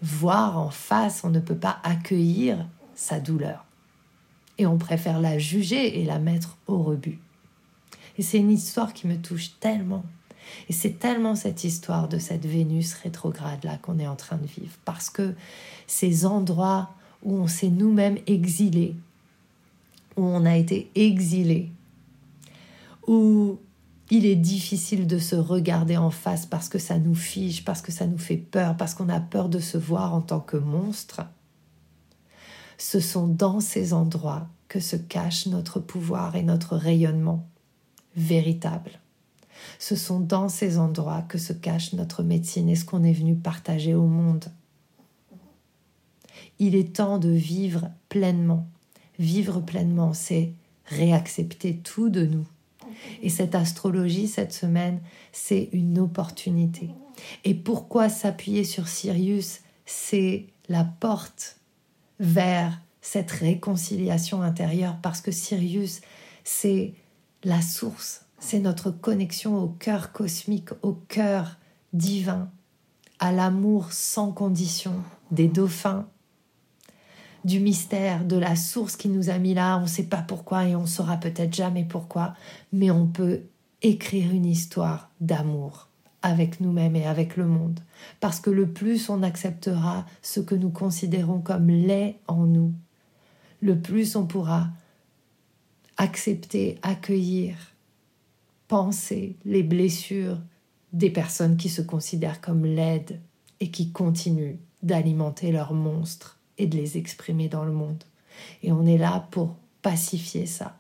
voir 0.03 0.59
en 0.59 0.71
face, 0.71 1.25
on 1.25 1.31
ne 1.31 1.41
peut 1.41 1.57
pas 1.57 1.79
accueillir 1.83 2.67
sa 2.95 3.21
douleur. 3.21 3.65
Et 4.59 4.67
on 4.67 4.79
préfère 4.79 5.21
la 5.21 5.39
juger 5.39 6.01
et 6.01 6.05
la 6.05 6.19
mettre 6.19 6.59
au 6.67 6.83
rebut. 6.83 7.19
Et 8.19 8.23
c'est 8.23 8.39
une 8.39 8.51
histoire 8.51 8.93
qui 8.93 9.07
me 9.07 9.17
touche 9.17 9.59
tellement. 9.59 10.05
Et 10.69 10.73
c'est 10.73 10.99
tellement 10.99 11.35
cette 11.35 11.65
histoire 11.65 12.09
de 12.09 12.19
cette 12.19 12.47
Vénus 12.47 12.95
rétrograde 12.95 13.65
là 13.65 13.77
qu'on 13.79 13.99
est 13.99 14.07
en 14.07 14.17
train 14.17 14.37
de 14.37 14.47
vivre. 14.47 14.77
Parce 14.85 15.11
que 15.11 15.35
ces 15.87 16.27
endroits 16.27 16.91
où 17.23 17.37
on 17.37 17.47
s'est 17.47 17.71
nous-mêmes 17.71 18.19
exilés, 18.27 18.95
où 20.17 20.23
on 20.23 20.45
a 20.45 20.57
été 20.57 20.91
exilé, 20.95 21.71
où 23.07 23.59
il 24.11 24.27
est 24.27 24.37
difficile 24.37 25.07
de 25.07 25.19
se 25.19 25.37
regarder 25.37 25.97
en 25.97 26.11
face 26.11 26.47
parce 26.47 26.69
que 26.69 26.79
ça 26.79 26.99
nous 26.99 27.15
fige, 27.15 27.65
parce 27.65 27.81
que 27.81 27.93
ça 27.93 28.07
nous 28.07 28.19
fait 28.19 28.37
peur, 28.37 28.77
parce 28.77 28.95
qu'on 28.95 29.09
a 29.09 29.21
peur 29.21 29.49
de 29.49 29.59
se 29.59 29.79
voir 29.79 30.15
en 30.15 30.21
tant 30.21 30.41
que 30.41 30.57
monstre. 30.57 31.23
Ce 32.77 33.01
sont 33.01 33.27
dans 33.27 33.61
ces 33.61 33.93
endroits 33.93 34.49
que 34.69 34.81
se 34.81 34.97
cache 34.97 35.47
notre 35.47 35.81
pouvoir 35.81 36.37
et 36.37 36.43
notre 36.43 36.77
rayonnement 36.77 37.47
véritable. 38.17 38.91
Ce 39.79 39.97
sont 39.97 40.21
dans 40.21 40.49
ces 40.49 40.79
endroits 40.79 41.23
que 41.23 41.39
se 41.39 41.53
cache 41.53 41.93
notre 41.93 42.23
médecine 42.23 42.69
et 42.69 42.77
ce 42.77 42.85
qu'on 42.85 43.05
est 43.05 43.13
venu 43.13 43.35
partager 43.35 43.95
au 43.95 44.07
monde. 44.07 44.47
Il 46.59 46.75
est 46.75 46.97
temps 46.97 47.19
de 47.19 47.31
vivre 47.31 47.91
pleinement. 48.09 48.67
Vivre 49.19 49.61
pleinement, 49.61 50.13
c'est 50.13 50.53
réaccepter 50.87 51.77
tout 51.79 52.09
de 52.09 52.27
nous. 52.27 52.47
Et 53.23 53.29
cette 53.29 53.55
astrologie, 53.55 54.29
cette 54.29 54.53
semaine, 54.53 55.01
c'est 55.33 55.69
une 55.73 55.99
opportunité. 55.99 56.91
Et 57.45 57.55
pourquoi 57.55 58.09
s'appuyer 58.09 58.65
sur 58.65 58.89
Sirius 58.89 59.61
C'est 59.87 60.47
la 60.69 60.85
porte 60.85 61.59
vers 62.21 62.81
cette 63.01 63.31
réconciliation 63.31 64.43
intérieure 64.43 64.97
parce 65.03 65.21
que 65.21 65.31
Sirius, 65.31 66.01
c'est 66.43 66.95
la 67.43 67.61
source, 67.61 68.24
c'est 68.45 68.61
notre 68.61 68.91
connexion 68.91 69.59
au 69.59 69.69
cœur 69.69 70.13
cosmique, 70.13 70.69
au 70.83 70.93
cœur 70.93 71.57
divin, 71.95 72.51
à 73.19 73.33
l'amour 73.33 73.91
sans 73.93 74.33
condition 74.33 74.93
des 75.31 75.49
dauphins, 75.49 76.07
du 77.45 77.59
mystère, 77.59 78.27
de 78.27 78.37
la 78.37 78.55
source 78.55 78.97
qui 78.97 79.09
nous 79.09 79.31
a 79.31 79.39
mis 79.39 79.55
là. 79.55 79.79
On 79.79 79.83
ne 79.83 79.87
sait 79.87 80.05
pas 80.05 80.21
pourquoi 80.21 80.67
et 80.67 80.77
on 80.77 80.85
saura 80.85 81.17
peut-être 81.17 81.55
jamais 81.55 81.85
pourquoi, 81.85 82.35
mais 82.71 82.91
on 82.91 83.07
peut 83.07 83.41
écrire 83.81 84.31
une 84.31 84.47
histoire 84.47 85.11
d'amour 85.23 85.89
avec 86.21 86.61
nous-mêmes 86.61 86.97
et 86.97 87.07
avec 87.07 87.37
le 87.37 87.47
monde. 87.47 87.81
Parce 88.21 88.41
que 88.41 88.51
le 88.51 88.71
plus 88.71 89.09
on 89.09 89.23
acceptera 89.23 90.05
ce 90.21 90.41
que 90.41 90.55
nous 90.55 90.71
considérons 90.71 91.41
comme 91.41 91.69
laid 91.69 92.19
en 92.29 92.45
nous, 92.45 92.75
le 93.63 93.79
plus 93.79 94.17
on 94.17 94.27
pourra 94.27 94.69
accepter, 95.97 96.79
accueillir, 96.83 97.74
penser 98.75 99.37
les 99.45 99.63
blessures 99.63 100.41
des 100.93 101.09
personnes 101.09 101.57
qui 101.57 101.69
se 101.69 101.81
considèrent 101.81 102.41
comme 102.41 102.67
laides 102.67 103.21
et 103.61 103.71
qui 103.71 103.93
continuent 103.93 104.57
d'alimenter 104.83 105.53
leurs 105.53 105.75
monstres 105.75 106.41
et 106.59 106.67
de 106.67 106.77
les 106.77 106.99
exprimer 106.99 107.49
dans 107.49 107.65
le 107.65 107.71
monde. 107.71 108.03
Et 108.65 108.73
on 108.73 108.85
est 108.85 108.99
là 108.99 109.29
pour 109.31 109.55
pacifier 109.81 110.47
ça. 110.47 110.77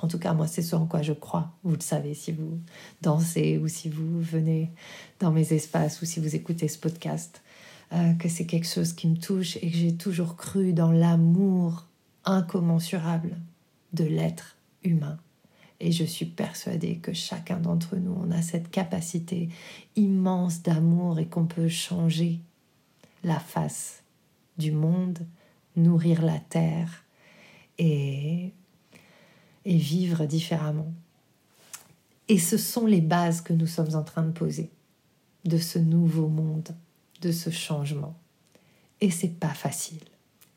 En 0.00 0.08
tout 0.08 0.18
cas, 0.18 0.34
moi, 0.34 0.48
c'est 0.48 0.62
ce 0.62 0.74
en 0.74 0.86
quoi 0.86 1.00
je 1.00 1.12
crois. 1.12 1.52
Vous 1.62 1.76
le 1.76 1.80
savez 1.80 2.12
si 2.12 2.32
vous 2.32 2.58
dansez 3.02 3.58
ou 3.58 3.68
si 3.68 3.88
vous 3.88 4.20
venez 4.20 4.72
dans 5.20 5.30
mes 5.30 5.52
espaces 5.52 6.02
ou 6.02 6.06
si 6.06 6.18
vous 6.18 6.34
écoutez 6.34 6.66
ce 6.66 6.78
podcast, 6.78 7.40
euh, 7.92 8.14
que 8.14 8.28
c'est 8.28 8.46
quelque 8.46 8.66
chose 8.66 8.94
qui 8.94 9.06
me 9.06 9.16
touche 9.16 9.58
et 9.58 9.70
que 9.70 9.76
j'ai 9.76 9.94
toujours 9.94 10.34
cru 10.34 10.72
dans 10.72 10.90
l'amour 10.90 11.86
incommensurable 12.24 13.36
de 13.92 14.02
l'être 14.02 14.56
humain. 14.82 15.20
Et 15.80 15.92
je 15.92 16.04
suis 16.04 16.26
persuadée 16.26 16.96
que 16.96 17.12
chacun 17.14 17.58
d'entre 17.58 17.96
nous, 17.96 18.30
a 18.32 18.42
cette 18.42 18.70
capacité 18.70 19.48
immense 19.96 20.62
d'amour 20.62 21.18
et 21.18 21.26
qu'on 21.26 21.46
peut 21.46 21.68
changer 21.68 22.40
la 23.24 23.40
face 23.40 24.02
du 24.58 24.72
monde, 24.72 25.20
nourrir 25.76 26.22
la 26.22 26.38
terre 26.38 27.04
et, 27.78 28.52
et 29.64 29.76
vivre 29.76 30.26
différemment. 30.26 30.92
Et 32.28 32.38
ce 32.38 32.58
sont 32.58 32.86
les 32.86 33.00
bases 33.00 33.40
que 33.40 33.52
nous 33.52 33.66
sommes 33.66 33.96
en 33.96 34.04
train 34.04 34.22
de 34.22 34.32
poser 34.32 34.70
de 35.44 35.58
ce 35.58 35.78
nouveau 35.78 36.28
monde, 36.28 36.68
de 37.22 37.32
ce 37.32 37.50
changement. 37.50 38.14
Et 39.00 39.10
c'est 39.10 39.28
pas 39.40 39.54
facile. 39.54 40.04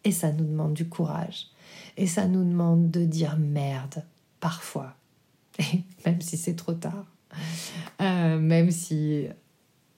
Et 0.04 0.12
ça 0.12 0.32
nous 0.32 0.46
demande 0.46 0.74
du 0.74 0.88
courage. 0.88 1.48
Et 1.96 2.08
ça 2.08 2.28
nous 2.28 2.44
demande 2.44 2.92
de 2.92 3.06
dire 3.06 3.38
merde 3.38 4.04
parfois. 4.40 4.96
Même 6.06 6.22
si 6.22 6.38
c'est 6.38 6.56
trop 6.56 6.74
tard. 6.74 7.06
Euh, 8.02 8.40
même 8.40 8.72
si 8.72 9.28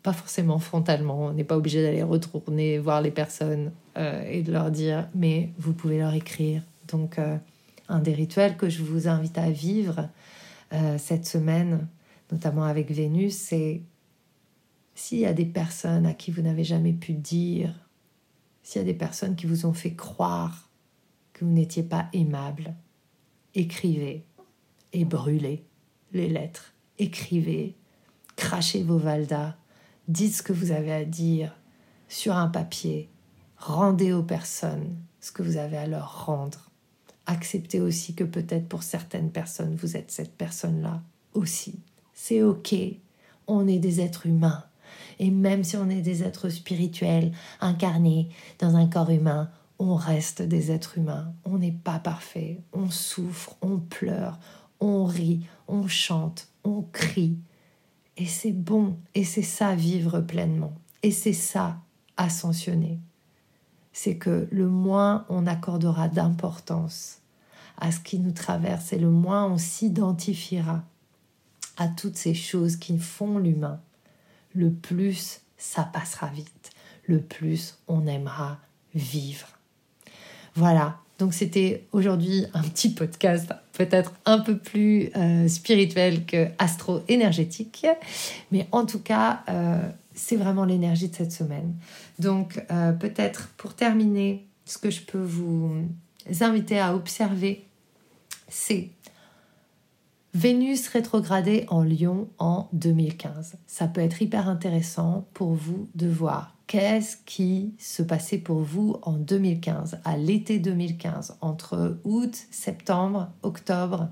pas 0.04 0.14
forcément 0.14 0.60
frontalement. 0.60 1.26
On 1.26 1.34
n'est 1.34 1.44
pas 1.44 1.58
obligé 1.58 1.82
d'aller 1.82 2.04
retourner 2.04 2.78
voir 2.78 3.02
les 3.02 3.12
personnes 3.12 3.72
euh, 3.98 4.24
et 4.30 4.44
de 4.44 4.52
leur 4.52 4.70
dire, 4.70 5.10
mais 5.16 5.50
vous 5.58 5.74
pouvez 5.74 5.98
leur 5.98 6.14
écrire. 6.14 6.62
Donc, 6.88 7.18
euh, 7.18 7.38
un 7.90 8.00
des 8.00 8.14
rituels 8.14 8.56
que 8.58 8.70
je 8.70 8.84
vous 8.84 9.08
invite 9.08 9.38
à 9.38 9.50
vivre 9.50 10.10
cette 10.98 11.26
semaine, 11.26 11.88
notamment 12.34 12.66
avec 12.66 12.92
Vénus, 12.92 13.34
c'est 13.34 13.82
s'il 14.94 15.20
y 15.20 15.26
a 15.26 15.32
des 15.32 15.46
personnes 15.46 16.06
à 16.06 16.14
qui 16.14 16.32
vous 16.32 16.42
n'avez 16.42 16.66
jamais 16.66 16.92
pu 16.92 17.14
dire, 17.14 17.74
s'il 18.64 18.82
y 18.82 18.84
a 18.84 18.86
des 18.86 18.98
personnes 18.98 19.36
qui 19.36 19.46
vous 19.46 19.66
ont 19.66 19.74
fait 19.74 19.94
croire 19.94 20.70
que 21.32 21.46
vous 21.46 21.52
n'étiez 21.52 21.84
pas 21.84 22.08
aimable, 22.12 22.74
écrivez 23.54 24.26
et 24.96 25.04
brûlez 25.04 25.66
les 26.14 26.30
lettres. 26.30 26.74
Écrivez, 26.98 27.76
crachez 28.38 28.82
vos 28.82 28.98
valdas, 28.98 29.56
Dites 30.08 30.36
ce 30.36 30.44
que 30.44 30.54
vous 30.54 30.72
avez 30.72 30.94
à 30.94 31.04
dire 31.04 31.56
sur 32.08 32.36
un 32.38 32.48
papier. 32.48 33.10
Rendez 33.58 34.14
aux 34.14 34.24
personnes 34.24 34.96
ce 35.20 35.32
que 35.32 35.42
vous 35.42 35.58
avez 35.58 35.78
à 35.78 35.88
leur 35.88 36.28
rendre. 36.28 36.70
Acceptez 37.26 37.82
aussi 37.82 38.14
que 38.14 38.24
peut-être 38.24 38.70
pour 38.70 38.84
certaines 38.84 39.32
personnes, 39.32 39.76
vous 39.76 39.98
êtes 39.98 40.12
cette 40.12 40.36
personne-là 40.36 41.02
aussi. 41.34 41.80
C'est 42.14 42.44
OK. 42.44 42.76
On 43.48 43.68
est 43.68 43.80
des 43.80 44.00
êtres 44.00 44.28
humains. 44.28 44.64
Et 45.18 45.32
même 45.32 45.64
si 45.64 45.76
on 45.76 45.90
est 45.90 46.02
des 46.02 46.22
êtres 46.22 46.50
spirituels, 46.50 47.32
incarnés 47.60 48.30
dans 48.60 48.76
un 48.76 48.86
corps 48.86 49.10
humain, 49.10 49.50
on 49.80 49.96
reste 49.96 50.44
des 50.44 50.72
êtres 50.72 51.00
humains. 51.00 51.34
On 51.46 51.58
n'est 51.58 51.72
pas 51.72 51.98
parfait. 51.98 52.62
On 52.74 52.92
souffre, 52.92 53.56
on 53.64 53.80
pleure, 53.80 54.38
on 54.80 55.06
rit, 55.06 55.42
on 55.68 55.88
chante, 55.88 56.48
on 56.64 56.82
crie. 56.82 57.38
Et 58.18 58.26
c'est 58.26 58.52
bon, 58.52 58.98
et 59.14 59.24
c'est 59.24 59.42
ça 59.42 59.76
vivre 59.76 60.22
pleinement. 60.22 60.74
Et 61.04 61.12
c'est 61.12 61.34
ça 61.34 61.80
ascensionner. 62.18 63.00
C'est 63.94 64.18
que 64.18 64.48
le 64.52 64.68
moins 64.68 65.26
on 65.30 65.48
accordera 65.48 66.08
d'importance 66.08 67.20
à 67.78 67.92
ce 67.92 68.00
qui 68.00 68.20
nous 68.20 68.32
traverse 68.32 68.94
et 68.94 68.98
le 68.98 69.10
moins 69.10 69.46
on 69.46 69.58
s'identifiera 69.58 70.84
à 71.78 71.88
toutes 71.88 72.18
ces 72.18 72.34
choses 72.34 72.78
qui 72.78 72.98
font 72.98 73.38
l'humain, 73.38 73.82
le 74.54 74.72
plus 74.72 75.42
ça 75.58 75.84
passera 75.84 76.28
vite, 76.28 76.72
le 77.06 77.22
plus 77.22 77.78
on 77.88 78.08
aimera 78.08 78.60
vivre. 78.94 79.48
Voilà, 80.56 81.00
donc 81.18 81.34
c'était 81.34 81.86
aujourd'hui 81.92 82.46
un 82.54 82.62
petit 82.62 82.90
podcast 82.90 83.54
peut-être 83.74 84.14
un 84.26 84.40
peu 84.40 84.58
plus 84.58 85.10
euh, 85.16 85.48
spirituel 85.48 86.26
que 86.26 86.48
astro-énergétique, 86.58 87.86
mais 88.52 88.68
en 88.72 88.86
tout 88.86 89.00
cas, 89.00 89.44
euh, 89.50 89.80
c'est 90.14 90.36
vraiment 90.36 90.66
l'énergie 90.66 91.10
de 91.10 91.16
cette 91.16 91.32
semaine. 91.32 91.76
Donc 92.20 92.64
euh, 92.72 92.92
peut-être 92.94 93.50
pour 93.58 93.74
terminer, 93.74 94.46
ce 94.66 94.78
que 94.78 94.90
je 94.90 95.02
peux 95.02 95.22
vous 95.22 95.86
inviter 96.42 96.80
à 96.80 96.96
observer, 96.96 97.66
c'est 98.48 98.90
Vénus 100.34 100.90
rétrogradée 100.90 101.66
en 101.70 101.84
Lion 101.84 102.28
en 102.40 102.68
2015. 102.74 103.56
Ça 103.68 103.88
peut 103.88 104.02
être 104.02 104.22
hyper 104.22 104.50
intéressant 104.50 105.26
pour 105.34 105.54
vous 105.54 105.88
de 105.96 106.08
voir 106.08 106.55
qu'est-ce 106.68 107.18
qui 107.26 107.74
se 107.78 108.04
passait 108.04 108.38
pour 108.38 108.60
vous 108.60 108.98
en 109.04 109.14
2015, 109.14 110.00
à 110.04 110.18
l'été 110.18 110.60
2015, 110.60 111.38
entre 111.42 112.00
août, 112.04 112.36
septembre, 112.52 113.30
octobre? 113.44 114.10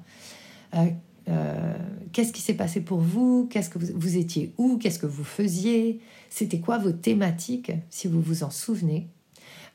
Euh, 0.75 0.89
euh, 1.29 1.73
qu'est-ce 2.11 2.33
qui 2.33 2.41
s'est 2.41 2.53
passé 2.55 2.81
pour 2.81 2.99
vous? 2.99 3.47
Qu'est-ce 3.49 3.69
que 3.69 3.79
vous, 3.79 4.17
étiez 4.17 4.53
où? 4.57 4.77
Qu'est-ce 4.77 4.99
que 4.99 5.05
vous 5.05 5.23
faisiez? 5.23 6.01
C'était 6.29 6.59
quoi 6.59 6.77
vos 6.77 6.91
thématiques, 6.91 7.71
si 7.89 8.07
vous 8.07 8.21
vous 8.21 8.43
en 8.43 8.49
souvenez? 8.49 9.07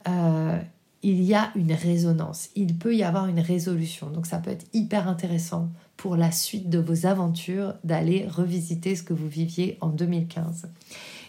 Euh, 0.06 0.58
il 1.02 1.22
y 1.22 1.34
a 1.34 1.52
une 1.54 1.72
résonance, 1.72 2.50
il 2.56 2.76
peut 2.76 2.94
y 2.94 3.04
avoir 3.04 3.28
une 3.28 3.40
résolution. 3.40 4.10
Donc 4.10 4.26
ça 4.26 4.38
peut 4.38 4.50
être 4.50 4.66
hyper 4.72 5.08
intéressant 5.08 5.70
pour 5.96 6.16
la 6.16 6.32
suite 6.32 6.68
de 6.68 6.78
vos 6.78 7.06
aventures 7.06 7.74
d'aller 7.84 8.26
revisiter 8.26 8.96
ce 8.96 9.02
que 9.02 9.12
vous 9.12 9.28
viviez 9.28 9.78
en 9.80 9.88
2015. 9.88 10.68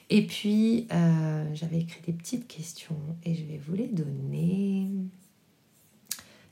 Et 0.09 0.25
puis, 0.25 0.87
euh, 0.91 1.45
j'avais 1.53 1.79
écrit 1.79 2.01
des 2.01 2.13
petites 2.13 2.47
questions 2.47 2.97
et 3.23 3.35
je 3.35 3.43
vais 3.43 3.59
vous 3.59 3.75
les 3.75 3.87
donner. 3.87 4.87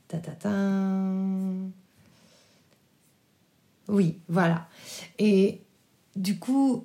Ta, 0.06 0.18
ta, 0.18 0.32
ta. 0.32 0.50
Oui, 3.88 4.18
voilà. 4.28 4.68
Et 5.18 5.60
du 6.14 6.38
coup, 6.38 6.84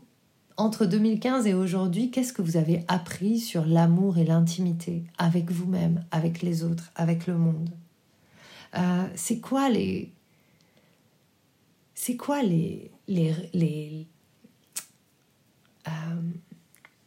entre 0.58 0.86
2015 0.86 1.46
et 1.46 1.54
aujourd'hui, 1.54 2.10
qu'est-ce 2.10 2.34
que 2.34 2.42
vous 2.42 2.58
avez 2.58 2.84
appris 2.88 3.40
sur 3.40 3.66
l'amour 3.66 4.18
et 4.18 4.24
l'intimité 4.24 5.04
avec 5.18 5.52
vous-même, 5.52 6.06
avec 6.12 6.42
les 6.42 6.64
autres, 6.64 6.92
avec 6.96 7.28
le 7.28 7.38
monde? 7.38 7.70
Euh, 8.76 9.08
C'est 9.16 9.40
quoi 9.40 9.70
les... 9.70 10.12
C'est 11.94 12.18
quoi 12.18 12.42
les... 12.42 12.90
les, 13.08 13.36
les 13.54 14.08
euh, 15.88 15.92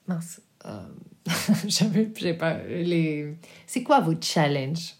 mince. 0.08 0.40
Euh, 0.64 0.86
j'ai 1.66 2.34
pas 2.34 2.58
les... 2.64 3.36
C'est 3.66 3.82
quoi 3.82 4.00
vos 4.00 4.14
challenges 4.20 4.94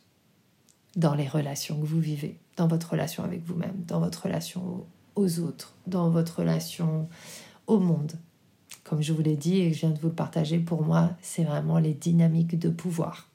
dans 0.96 1.14
les 1.14 1.28
relations 1.28 1.80
que 1.80 1.86
vous 1.86 2.00
vivez, 2.00 2.38
dans 2.56 2.66
votre 2.66 2.90
relation 2.90 3.24
avec 3.24 3.44
vous-même, 3.44 3.84
dans 3.86 4.00
votre 4.00 4.24
relation 4.24 4.86
aux 5.14 5.40
autres, 5.40 5.74
dans 5.86 6.10
votre 6.10 6.40
relation 6.40 7.08
au 7.66 7.78
monde? 7.78 8.12
Comme 8.84 9.02
je 9.02 9.12
vous 9.12 9.22
l'ai 9.22 9.36
dit 9.36 9.60
et 9.60 9.72
je 9.72 9.80
viens 9.80 9.90
de 9.90 9.98
vous 9.98 10.08
le 10.08 10.14
partager, 10.14 10.58
pour 10.58 10.82
moi, 10.82 11.10
c'est 11.20 11.42
vraiment 11.42 11.78
les 11.78 11.94
dynamiques 11.94 12.58
de 12.58 12.68
pouvoir. 12.68 13.28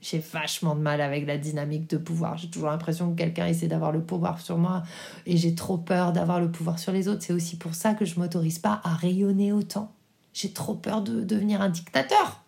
J'ai 0.00 0.18
vachement 0.18 0.74
de 0.74 0.80
mal 0.80 1.00
avec 1.00 1.26
la 1.26 1.38
dynamique 1.38 1.88
de 1.88 1.96
pouvoir. 1.96 2.36
J'ai 2.38 2.48
toujours 2.48 2.68
l'impression 2.68 3.10
que 3.10 3.16
quelqu'un 3.16 3.46
essaie 3.46 3.66
d'avoir 3.66 3.92
le 3.92 4.02
pouvoir 4.02 4.40
sur 4.40 4.58
moi 4.58 4.82
et 5.24 5.36
j'ai 5.36 5.54
trop 5.54 5.78
peur 5.78 6.12
d'avoir 6.12 6.40
le 6.40 6.50
pouvoir 6.50 6.78
sur 6.78 6.92
les 6.92 7.08
autres. 7.08 7.22
C'est 7.22 7.32
aussi 7.32 7.56
pour 7.56 7.74
ça 7.74 7.94
que 7.94 8.04
je 8.04 8.18
m'autorise 8.20 8.58
pas 8.58 8.80
à 8.84 8.94
rayonner 8.94 9.52
autant. 9.52 9.95
J'ai 10.36 10.52
trop 10.52 10.74
peur 10.74 11.00
de 11.00 11.24
devenir 11.24 11.62
un 11.62 11.70
dictateur. 11.70 12.44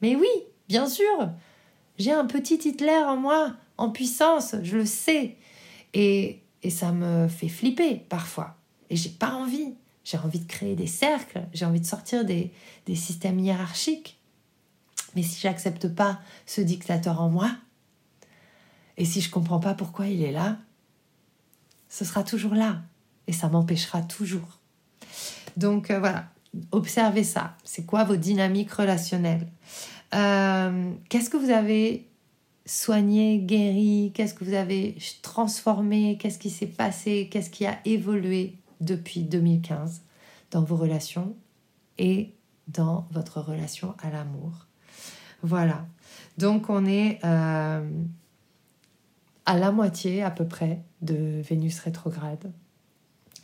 Mais 0.00 0.14
oui, 0.14 0.28
bien 0.68 0.88
sûr, 0.88 1.28
j'ai 1.98 2.12
un 2.12 2.24
petit 2.24 2.54
Hitler 2.54 3.02
en 3.04 3.16
moi, 3.16 3.56
en 3.78 3.90
puissance, 3.90 4.54
je 4.62 4.76
le 4.76 4.86
sais. 4.86 5.38
Et, 5.92 6.40
et 6.62 6.70
ça 6.70 6.92
me 6.92 7.26
fait 7.26 7.48
flipper 7.48 7.96
parfois. 8.08 8.56
Et 8.90 8.96
j'ai 8.96 9.10
pas 9.10 9.32
envie. 9.34 9.74
J'ai 10.04 10.18
envie 10.18 10.38
de 10.38 10.46
créer 10.46 10.76
des 10.76 10.86
cercles, 10.86 11.42
j'ai 11.52 11.64
envie 11.64 11.80
de 11.80 11.86
sortir 11.86 12.24
des, 12.24 12.52
des 12.86 12.94
systèmes 12.94 13.40
hiérarchiques. 13.40 14.20
Mais 15.16 15.24
si 15.24 15.40
j'accepte 15.40 15.88
pas 15.88 16.20
ce 16.46 16.60
dictateur 16.60 17.20
en 17.20 17.28
moi, 17.28 17.50
et 18.96 19.04
si 19.04 19.20
je 19.20 19.30
comprends 19.30 19.58
pas 19.58 19.74
pourquoi 19.74 20.06
il 20.06 20.22
est 20.22 20.30
là, 20.30 20.58
ce 21.88 22.04
sera 22.04 22.22
toujours 22.22 22.54
là 22.54 22.82
et 23.26 23.32
ça 23.32 23.48
m'empêchera 23.48 24.02
toujours. 24.02 24.60
Donc 25.56 25.90
euh, 25.90 25.98
voilà, 25.98 26.31
observez 26.70 27.24
ça. 27.24 27.56
C'est 27.64 27.86
quoi 27.86 28.04
vos 28.04 28.16
dynamiques 28.16 28.72
relationnelles? 28.72 29.46
Euh, 30.14 30.92
Qu'est-ce 31.08 31.30
que 31.30 31.36
vous 31.36 31.50
avez 31.50 32.08
soigné, 32.66 33.38
guéri? 33.38 34.12
Qu'est-ce 34.14 34.34
que 34.34 34.44
vous 34.44 34.54
avez 34.54 34.96
transformé? 35.22 36.18
Qu'est-ce 36.18 36.38
qui 36.38 36.50
s'est 36.50 36.66
passé? 36.66 37.28
Qu'est-ce 37.30 37.50
qui 37.50 37.66
a 37.66 37.78
évolué 37.84 38.58
depuis 38.80 39.22
2015 39.22 40.02
dans 40.50 40.62
vos 40.62 40.76
relations 40.76 41.34
et 41.98 42.34
dans 42.68 43.06
votre 43.10 43.40
relation 43.40 43.94
à 44.02 44.10
l'amour? 44.10 44.66
Voilà. 45.42 45.86
Donc 46.38 46.70
on 46.70 46.86
est 46.86 47.18
euh, 47.24 47.90
à 49.44 49.58
la 49.58 49.72
moitié 49.72 50.22
à 50.22 50.30
peu 50.30 50.46
près 50.46 50.82
de 51.00 51.40
Vénus 51.42 51.78
rétrograde. 51.80 52.52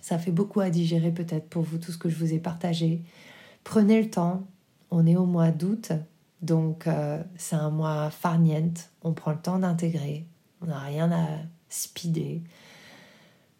Ça 0.09 0.19
fait 0.19 0.31
beaucoup 0.31 0.61
à 0.61 0.71
digérer 0.71 1.13
peut-être 1.13 1.51
pour 1.51 1.63
vous 1.65 1.77
tout 1.77 1.93
ce 1.93 1.99
que 1.99 2.09
je 2.09 2.17
vous 2.17 2.33
ai 2.33 2.39
partagé. 2.39 3.03
Prenez 3.63 4.01
le 4.01 4.09
temps. 4.09 4.47
On 4.91 5.07
est 5.07 5.17
au 5.17 5.27
mois 5.27 5.51
d'août, 5.51 5.93
donc 6.41 6.87
euh, 6.87 7.23
c'est 7.37 7.57
un 7.57 7.69
mois 7.69 8.09
farniente. 8.09 8.89
On 9.03 9.13
prend 9.13 9.33
le 9.33 9.39
temps 9.39 9.59
d'intégrer. 9.59 10.25
On 10.63 10.67
n'a 10.69 10.79
rien 10.79 11.13
à 11.13 11.27
speeder. 11.69 12.41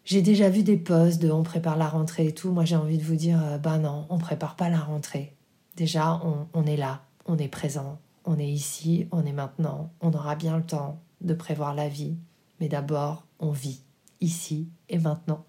J'ai 0.05 0.23
déjà 0.23 0.49
vu 0.49 0.63
des 0.63 0.77
posts 0.77 1.21
de 1.21 1.29
on 1.29 1.43
prépare 1.43 1.77
la 1.77 1.87
rentrée 1.87 2.25
et 2.25 2.33
tout. 2.33 2.49
Moi, 2.49 2.65
j'ai 2.65 2.77
envie 2.77 2.97
de 2.97 3.03
vous 3.03 3.15
dire, 3.15 3.39
euh, 3.43 3.59
bah 3.59 3.77
non, 3.77 4.07
on 4.09 4.17
prépare 4.17 4.55
pas 4.55 4.69
la 4.69 4.79
rentrée. 4.79 5.35
Déjà, 5.75 6.19
on, 6.55 6.65
est 6.65 6.77
là, 6.77 7.03
on 7.27 7.37
est 7.37 7.47
présent, 7.47 7.99
on 8.25 8.39
est 8.39 8.49
ici, 8.49 9.07
on 9.11 9.23
est 9.23 9.33
maintenant. 9.33 9.91
On 10.01 10.11
aura 10.13 10.35
bien 10.35 10.57
le 10.57 10.63
temps 10.63 10.99
de 11.21 11.35
prévoir 11.35 11.75
la 11.75 11.89
vie. 11.89 12.17
Mais 12.59 12.69
d'abord, 12.69 13.27
on 13.37 13.51
vit 13.51 13.83
ici 14.19 14.67
et 14.89 14.97
maintenant. 14.97 15.45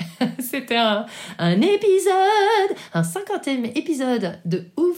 C'était 0.38 0.76
un, 0.76 1.06
épisode, 1.60 2.76
un 2.94 3.02
cinquantième 3.02 3.66
épisode 3.66 4.38
de 4.44 4.64
ouf. 4.76 4.92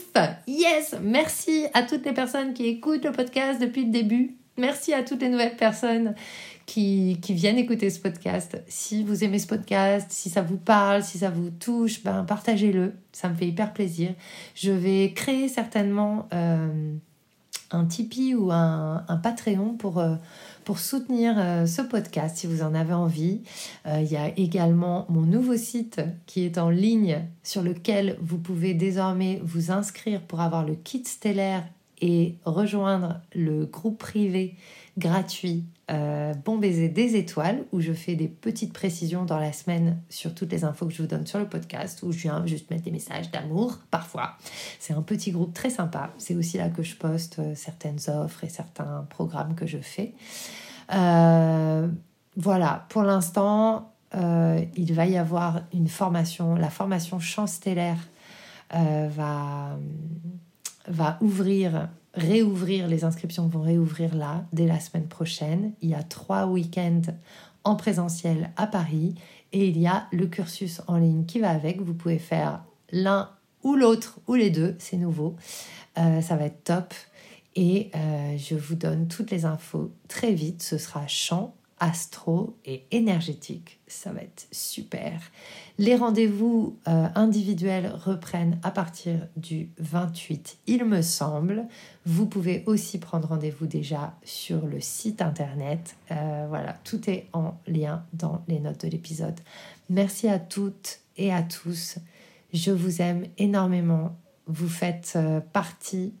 Yes, 0.47 0.95
merci 1.01 1.65
à 1.73 1.83
toutes 1.83 2.05
les 2.05 2.13
personnes 2.13 2.53
qui 2.53 2.67
écoutent 2.67 3.05
le 3.05 3.11
podcast 3.11 3.59
depuis 3.59 3.85
le 3.85 3.91
début. 3.91 4.37
Merci 4.57 4.93
à 4.93 5.03
toutes 5.03 5.21
les 5.21 5.29
nouvelles 5.29 5.57
personnes 5.57 6.15
qui, 6.65 7.19
viennent 7.29 7.57
écouter 7.57 7.89
ce 7.89 7.99
podcast. 7.99 8.61
Si 8.67 9.03
vous 9.03 9.23
aimez 9.23 9.39
ce 9.39 9.47
podcast, 9.47 10.07
si 10.09 10.29
ça 10.29 10.41
vous 10.41 10.57
parle, 10.57 11.03
si 11.03 11.19
ça 11.19 11.29
vous 11.29 11.49
touche, 11.49 12.01
ben 12.03 12.23
partagez-le. 12.23 12.93
Ça 13.11 13.27
me 13.27 13.35
fait 13.35 13.47
hyper 13.47 13.73
plaisir. 13.73 14.13
Je 14.55 14.71
vais 14.71 15.11
créer 15.13 15.49
certainement 15.49 16.27
euh, 16.33 16.93
un 17.71 17.85
Tipeee 17.85 18.35
ou 18.35 18.51
un, 18.51 19.03
Patreon 19.21 19.73
pour, 19.73 19.99
euh, 19.99 20.15
pour 20.65 20.79
soutenir 20.79 21.35
euh, 21.37 21.65
ce 21.65 21.81
podcast 21.81 22.37
si 22.37 22.47
vous 22.47 22.61
en 22.61 22.73
avez 22.75 22.93
envie. 22.93 23.41
Il 23.85 24.11
y 24.11 24.17
a 24.17 24.29
également 24.37 25.05
mon 25.09 25.21
nouveau 25.21 25.55
site 25.55 26.01
qui 26.25 26.43
est 26.43 26.57
en 26.57 26.69
ligne 26.69 27.21
sur 27.43 27.61
lequel 27.61 28.17
vous 28.21 28.37
pouvez 28.37 28.73
désormais 28.73 29.39
vous 29.43 29.71
inscrire 29.71 30.21
pour 30.21 30.41
avoir 30.41 30.65
le 30.65 30.75
kit 30.75 31.03
stellaire 31.05 31.63
et 32.01 32.35
rejoindre 32.45 33.21
le 33.33 33.65
groupe 33.65 33.99
privé 33.99 34.55
gratuit 34.97 35.65
euh, 35.91 36.33
Bon 36.45 36.57
baiser 36.57 36.89
des 36.89 37.15
étoiles 37.15 37.63
où 37.71 37.79
je 37.79 37.93
fais 37.93 38.15
des 38.15 38.27
petites 38.27 38.73
précisions 38.73 39.23
dans 39.23 39.37
la 39.37 39.53
semaine 39.53 40.01
sur 40.09 40.33
toutes 40.33 40.51
les 40.51 40.63
infos 40.63 40.87
que 40.87 40.93
je 40.93 41.01
vous 41.01 41.07
donne 41.07 41.27
sur 41.27 41.37
le 41.37 41.47
podcast 41.47 42.01
où 42.01 42.11
je 42.11 42.19
viens 42.19 42.45
juste 42.47 42.71
mettre 42.71 42.83
des 42.83 42.91
messages 42.91 43.29
d'amour 43.29 43.79
parfois. 43.91 44.37
C'est 44.79 44.93
un 44.93 45.01
petit 45.01 45.31
groupe 45.31 45.53
très 45.53 45.69
sympa. 45.69 46.11
C'est 46.17 46.35
aussi 46.35 46.57
là 46.57 46.69
que 46.69 46.81
je 46.81 46.95
poste 46.95 47.39
euh, 47.39 47.53
certaines 47.55 47.99
offres 48.07 48.43
et 48.43 48.49
certains 48.49 49.05
programmes 49.09 49.53
que 49.53 49.67
je 49.67 49.77
fais. 49.77 50.13
Euh, 50.93 51.87
voilà, 52.37 52.85
pour 52.89 53.03
l'instant, 53.03 53.91
il 54.77 54.93
va 54.93 55.05
y 55.07 55.17
avoir 55.17 55.63
une 55.73 55.89
formation, 55.89 56.55
la 56.55 56.69
formation 56.69 57.19
Chant 57.19 57.47
stellaire 57.47 57.97
va, 58.71 59.77
va 60.87 61.17
ouvrir 61.19 61.89
réouvrir, 62.15 62.87
les 62.87 63.03
inscriptions 63.03 63.47
vont 63.47 63.61
réouvrir 63.61 64.15
là, 64.15 64.45
dès 64.53 64.67
la 64.67 64.79
semaine 64.79 65.07
prochaine. 65.07 65.73
Il 65.81 65.89
y 65.89 65.95
a 65.95 66.03
trois 66.03 66.45
week-ends 66.47 67.01
en 67.63 67.75
présentiel 67.75 68.51
à 68.57 68.67
Paris 68.67 69.15
et 69.51 69.67
il 69.67 69.77
y 69.77 69.87
a 69.87 70.07
le 70.11 70.27
cursus 70.27 70.81
en 70.87 70.97
ligne 70.97 71.25
qui 71.25 71.39
va 71.39 71.49
avec. 71.49 71.81
Vous 71.81 71.93
pouvez 71.93 72.19
faire 72.19 72.63
l'un 72.91 73.29
ou 73.63 73.75
l'autre 73.75 74.19
ou 74.27 74.35
les 74.35 74.49
deux, 74.49 74.75
c'est 74.79 74.97
nouveau. 74.97 75.35
Euh, 75.97 76.21
ça 76.21 76.35
va 76.35 76.45
être 76.45 76.63
top. 76.63 76.93
Et 77.55 77.89
euh, 77.95 78.37
je 78.37 78.55
vous 78.55 78.75
donne 78.75 79.07
toutes 79.07 79.31
les 79.31 79.45
infos 79.45 79.91
très 80.07 80.33
vite. 80.33 80.61
Ce 80.61 80.77
sera 80.77 81.07
chant, 81.07 81.55
astro 81.79 82.57
et 82.65 82.85
énergétique. 82.91 83.79
Ça 83.87 84.11
va 84.11 84.21
être 84.21 84.47
super. 84.51 85.19
Les 85.77 85.95
rendez-vous 85.95 86.79
euh, 86.87 87.07
individuels 87.15 87.91
reprennent 87.93 88.59
à 88.63 88.71
partir 88.71 89.27
du 89.35 89.69
28, 89.79 90.57
il 90.67 90.85
me 90.85 91.01
semble. 91.01 91.65
Vous 92.05 92.25
pouvez 92.27 92.63
aussi 92.65 92.97
prendre 92.97 93.27
rendez-vous 93.27 93.67
déjà 93.67 94.15
sur 94.23 94.65
le 94.65 94.79
site 94.79 95.21
internet. 95.21 95.95
voilà, 96.09 96.73
tout 96.83 97.09
est 97.09 97.27
en 97.33 97.57
lien 97.67 98.05
dans 98.13 98.43
les 98.47 98.59
notes 98.59 98.85
de 98.85 98.89
l'épisode. 98.89 99.39
Merci 99.89 100.27
à 100.29 100.39
toutes 100.39 100.99
et 101.17 101.33
à 101.33 101.43
tous. 101.43 101.97
Je 102.53 102.71
vous 102.71 103.01
aime 103.01 103.25
énormément. 103.37 104.17
Vous 104.47 104.69
faites 104.69 105.17
partie 105.51 106.13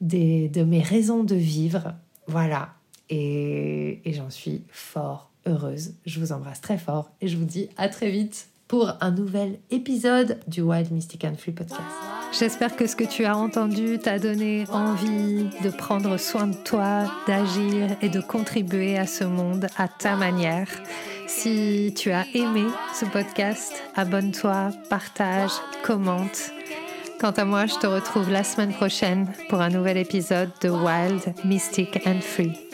de 0.00 0.62
mes 0.62 0.82
raisons 0.82 1.24
de 1.24 1.34
vivre. 1.34 1.94
Voilà. 2.26 2.74
Et, 3.10 4.00
j'en 4.06 4.30
suis 4.30 4.62
fort 4.70 5.30
heureuse. 5.46 5.94
Je 6.06 6.20
vous 6.20 6.32
embrasse 6.32 6.60
très 6.60 6.78
fort 6.78 7.10
et 7.20 7.28
je 7.28 7.36
vous 7.36 7.44
dis 7.44 7.68
à 7.76 7.88
très 7.88 8.10
vite 8.10 8.48
pour 8.68 8.92
un 9.00 9.10
nouvel 9.10 9.58
épisode 9.70 10.38
du 10.48 10.62
Wild 10.62 10.90
Mystic 10.90 11.24
and 11.24 11.36
Free 11.36 11.52
Podcast. 11.52 11.82
J'espère 12.38 12.74
que 12.74 12.86
ce 12.86 12.96
que 12.96 13.04
tu 13.04 13.24
as 13.24 13.36
entendu 13.36 13.98
t'a 13.98 14.18
donné 14.18 14.64
envie 14.70 15.44
de 15.62 15.70
prendre 15.70 16.16
soin 16.16 16.48
de 16.48 16.56
toi, 16.56 17.04
d'agir 17.26 17.96
et 18.00 18.08
de 18.08 18.20
contribuer 18.20 18.98
à 18.98 19.06
ce 19.06 19.24
monde 19.24 19.66
à 19.76 19.86
ta 19.86 20.16
manière. 20.16 20.68
Si 21.26 21.92
tu 21.96 22.10
as 22.10 22.26
aimé 22.34 22.64
ce 22.98 23.04
podcast, 23.04 23.72
abonne-toi, 23.94 24.70
partage, 24.88 25.52
commente. 25.84 26.50
Quant 27.20 27.30
à 27.30 27.44
moi, 27.44 27.66
je 27.66 27.76
te 27.76 27.86
retrouve 27.86 28.30
la 28.30 28.44
semaine 28.44 28.72
prochaine 28.72 29.32
pour 29.48 29.60
un 29.60 29.70
nouvel 29.70 29.96
épisode 29.96 30.50
de 30.60 30.70
Wild, 30.70 31.34
Mystic 31.44 32.06
and 32.06 32.20
Free. 32.20 32.73